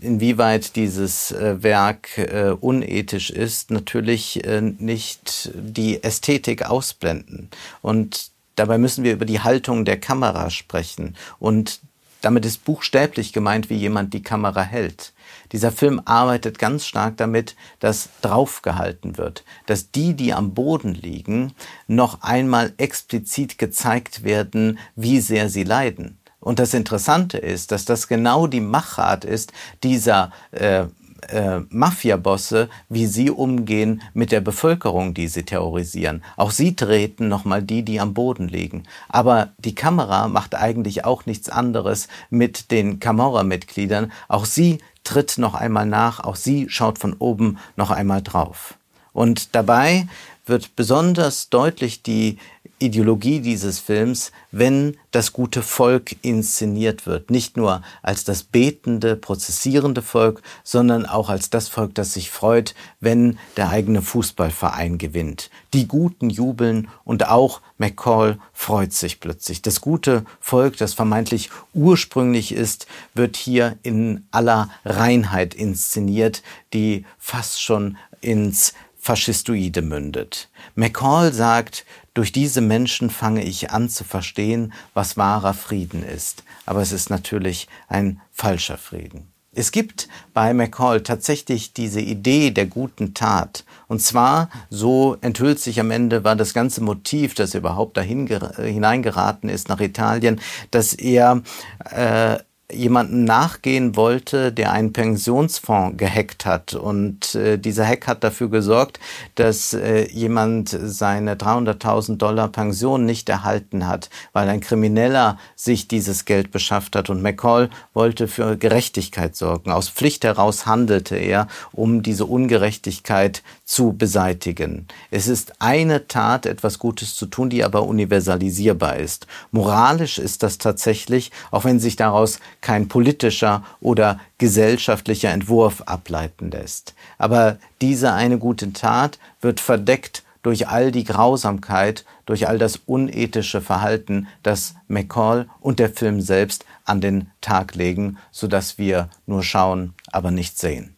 inwieweit 0.00 0.76
dieses 0.76 1.32
äh, 1.32 1.62
Werk 1.62 2.18
äh, 2.18 2.50
unethisch 2.50 3.30
ist, 3.30 3.70
natürlich 3.70 4.44
äh, 4.44 4.60
nicht 4.60 5.50
die 5.54 6.02
Ästhetik 6.02 6.68
ausblenden. 6.68 7.48
Und 7.82 8.30
dabei 8.56 8.78
müssen 8.78 9.04
wir 9.04 9.12
über 9.12 9.24
die 9.24 9.40
Haltung 9.40 9.84
der 9.84 9.98
Kamera 9.98 10.50
sprechen 10.50 11.16
und 11.38 11.80
damit 12.20 12.44
ist 12.44 12.64
buchstäblich 12.64 13.32
gemeint, 13.32 13.70
wie 13.70 13.76
jemand 13.76 14.14
die 14.14 14.22
Kamera 14.22 14.62
hält. 14.62 15.12
Dieser 15.52 15.72
Film 15.72 16.00
arbeitet 16.04 16.58
ganz 16.58 16.84
stark 16.84 17.16
damit, 17.16 17.56
dass 17.80 18.08
draufgehalten 18.22 19.18
wird, 19.18 19.44
dass 19.66 19.90
die, 19.90 20.14
die 20.14 20.32
am 20.32 20.54
Boden 20.54 20.94
liegen, 20.94 21.52
noch 21.86 22.22
einmal 22.22 22.72
explizit 22.76 23.58
gezeigt 23.58 24.24
werden, 24.24 24.78
wie 24.94 25.20
sehr 25.20 25.48
sie 25.48 25.64
leiden. 25.64 26.18
Und 26.40 26.58
das 26.58 26.74
Interessante 26.74 27.38
ist, 27.38 27.72
dass 27.72 27.84
das 27.84 28.08
genau 28.08 28.46
die 28.46 28.60
Machart 28.60 29.24
ist 29.24 29.52
dieser 29.82 30.32
äh, 30.52 30.86
äh, 31.28 31.60
Mafiabosse, 31.70 32.68
wie 32.88 33.06
sie 33.06 33.30
umgehen 33.30 34.02
mit 34.14 34.32
der 34.32 34.40
Bevölkerung, 34.40 35.14
die 35.14 35.28
sie 35.28 35.44
terrorisieren. 35.44 36.22
Auch 36.36 36.50
sie 36.50 36.76
treten 36.76 37.28
nochmal 37.28 37.62
die, 37.62 37.82
die 37.82 38.00
am 38.00 38.14
Boden 38.14 38.48
liegen. 38.48 38.84
Aber 39.08 39.52
die 39.58 39.74
Kamera 39.74 40.28
macht 40.28 40.54
eigentlich 40.54 41.04
auch 41.04 41.26
nichts 41.26 41.48
anderes 41.48 42.08
mit 42.30 42.70
den 42.70 43.00
Camorra-Mitgliedern. 43.00 44.12
Auch 44.28 44.44
sie 44.44 44.78
tritt 45.04 45.38
noch 45.38 45.54
einmal 45.54 45.86
nach, 45.86 46.20
auch 46.20 46.36
sie 46.36 46.68
schaut 46.68 46.98
von 46.98 47.14
oben 47.14 47.58
noch 47.76 47.90
einmal 47.90 48.22
drauf. 48.22 48.74
Und 49.12 49.54
dabei 49.54 50.06
wird 50.46 50.76
besonders 50.76 51.50
deutlich 51.50 52.02
die 52.02 52.38
Ideologie 52.78 53.40
dieses 53.40 53.78
Films, 53.78 54.32
wenn 54.50 54.96
das 55.10 55.32
gute 55.32 55.62
Volk 55.62 56.16
inszeniert 56.22 57.06
wird. 57.06 57.30
Nicht 57.30 57.56
nur 57.56 57.82
als 58.02 58.24
das 58.24 58.42
betende, 58.42 59.16
prozessierende 59.16 60.02
Volk, 60.02 60.42
sondern 60.64 61.06
auch 61.06 61.28
als 61.28 61.50
das 61.50 61.68
Volk, 61.68 61.94
das 61.94 62.14
sich 62.14 62.30
freut, 62.30 62.74
wenn 63.00 63.38
der 63.56 63.70
eigene 63.70 64.02
Fußballverein 64.02 64.98
gewinnt. 64.98 65.50
Die 65.72 65.88
Guten 65.88 66.30
jubeln 66.30 66.88
und 67.04 67.28
auch 67.28 67.60
McCall 67.78 68.38
freut 68.52 68.92
sich 68.92 69.20
plötzlich. 69.20 69.62
Das 69.62 69.80
gute 69.80 70.24
Volk, 70.40 70.76
das 70.76 70.94
vermeintlich 70.94 71.50
ursprünglich 71.74 72.52
ist, 72.52 72.86
wird 73.14 73.36
hier 73.36 73.76
in 73.82 74.26
aller 74.30 74.70
Reinheit 74.84 75.54
inszeniert, 75.54 76.42
die 76.72 77.04
fast 77.18 77.62
schon 77.62 77.96
ins 78.20 78.74
Faschistoide 78.98 79.80
mündet. 79.80 80.50
McCall 80.74 81.32
sagt, 81.32 81.86
durch 82.14 82.32
diese 82.32 82.60
Menschen 82.60 83.10
fange 83.10 83.44
ich 83.44 83.70
an 83.70 83.88
zu 83.88 84.04
verstehen, 84.04 84.72
was 84.92 85.16
wahrer 85.16 85.54
Frieden 85.54 86.02
ist. 86.02 86.42
Aber 86.66 86.82
es 86.82 86.92
ist 86.92 87.08
natürlich 87.08 87.68
ein 87.88 88.20
falscher 88.32 88.76
Frieden. 88.76 89.32
Es 89.52 89.72
gibt 89.72 90.08
bei 90.34 90.52
McCall 90.52 91.02
tatsächlich 91.02 91.72
diese 91.72 92.00
Idee 92.00 92.50
der 92.50 92.66
guten 92.66 93.14
Tat. 93.14 93.64
Und 93.88 94.02
zwar, 94.02 94.50
so 94.68 95.16
enthüllt 95.20 95.58
sich 95.58 95.80
am 95.80 95.90
Ende, 95.90 96.22
war 96.22 96.36
das 96.36 96.52
ganze 96.52 96.82
Motiv, 96.82 97.34
das 97.34 97.54
überhaupt 97.54 97.96
dahin 97.96 98.26
hineingeraten 98.26 99.48
ist 99.48 99.68
nach 99.68 99.80
Italien, 99.80 100.40
dass 100.70 100.92
er 100.92 101.42
äh, 101.90 102.38
jemanden 102.70 103.24
nachgehen 103.24 103.96
wollte, 103.96 104.52
der 104.52 104.72
einen 104.72 104.92
Pensionsfonds 104.92 105.96
gehackt 105.96 106.44
hat. 106.44 106.74
Und 106.74 107.34
äh, 107.34 107.58
dieser 107.58 107.86
Hack 107.86 108.06
hat 108.06 108.22
dafür 108.22 108.50
gesorgt, 108.50 109.00
dass 109.36 109.72
äh, 109.72 110.06
jemand 110.10 110.68
seine 110.68 111.36
300.000 111.36 112.18
Dollar 112.18 112.48
Pension 112.48 113.06
nicht 113.06 113.28
erhalten 113.30 113.86
hat, 113.86 114.10
weil 114.34 114.48
ein 114.48 114.60
Krimineller 114.60 115.38
sich 115.56 115.88
dieses 115.88 116.26
Geld 116.26 116.50
beschafft 116.50 116.94
hat. 116.94 117.08
Und 117.08 117.22
McCall 117.22 117.70
wollte 117.94 118.28
für 118.28 118.56
Gerechtigkeit 118.58 119.34
sorgen. 119.34 119.70
Aus 119.70 119.88
Pflicht 119.88 120.24
heraus 120.24 120.66
handelte 120.66 121.16
er, 121.16 121.48
um 121.72 122.02
diese 122.02 122.26
Ungerechtigkeit 122.26 123.42
zu 123.68 123.92
beseitigen. 123.92 124.88
Es 125.10 125.28
ist 125.28 125.60
eine 125.60 126.08
Tat, 126.08 126.46
etwas 126.46 126.78
Gutes 126.78 127.14
zu 127.14 127.26
tun, 127.26 127.50
die 127.50 127.62
aber 127.62 127.82
universalisierbar 127.82 128.96
ist. 128.96 129.26
Moralisch 129.50 130.18
ist 130.18 130.42
das 130.42 130.56
tatsächlich, 130.56 131.30
auch 131.50 131.64
wenn 131.64 131.78
sich 131.78 131.94
daraus 131.94 132.40
kein 132.62 132.88
politischer 132.88 133.62
oder 133.82 134.20
gesellschaftlicher 134.38 135.30
Entwurf 135.30 135.82
ableiten 135.82 136.50
lässt. 136.50 136.94
Aber 137.18 137.58
diese 137.82 138.14
eine 138.14 138.38
gute 138.38 138.72
Tat 138.72 139.18
wird 139.42 139.60
verdeckt 139.60 140.22
durch 140.42 140.68
all 140.68 140.90
die 140.90 141.04
Grausamkeit, 141.04 142.06
durch 142.24 142.48
all 142.48 142.56
das 142.56 142.80
unethische 142.86 143.60
Verhalten, 143.60 144.28
das 144.42 144.76
McCall 144.86 145.46
und 145.60 145.78
der 145.78 145.90
Film 145.90 146.22
selbst 146.22 146.64
an 146.86 147.02
den 147.02 147.30
Tag 147.42 147.74
legen, 147.74 148.16
sodass 148.30 148.78
wir 148.78 149.10
nur 149.26 149.42
schauen, 149.42 149.92
aber 150.10 150.30
nicht 150.30 150.58
sehen. 150.58 150.97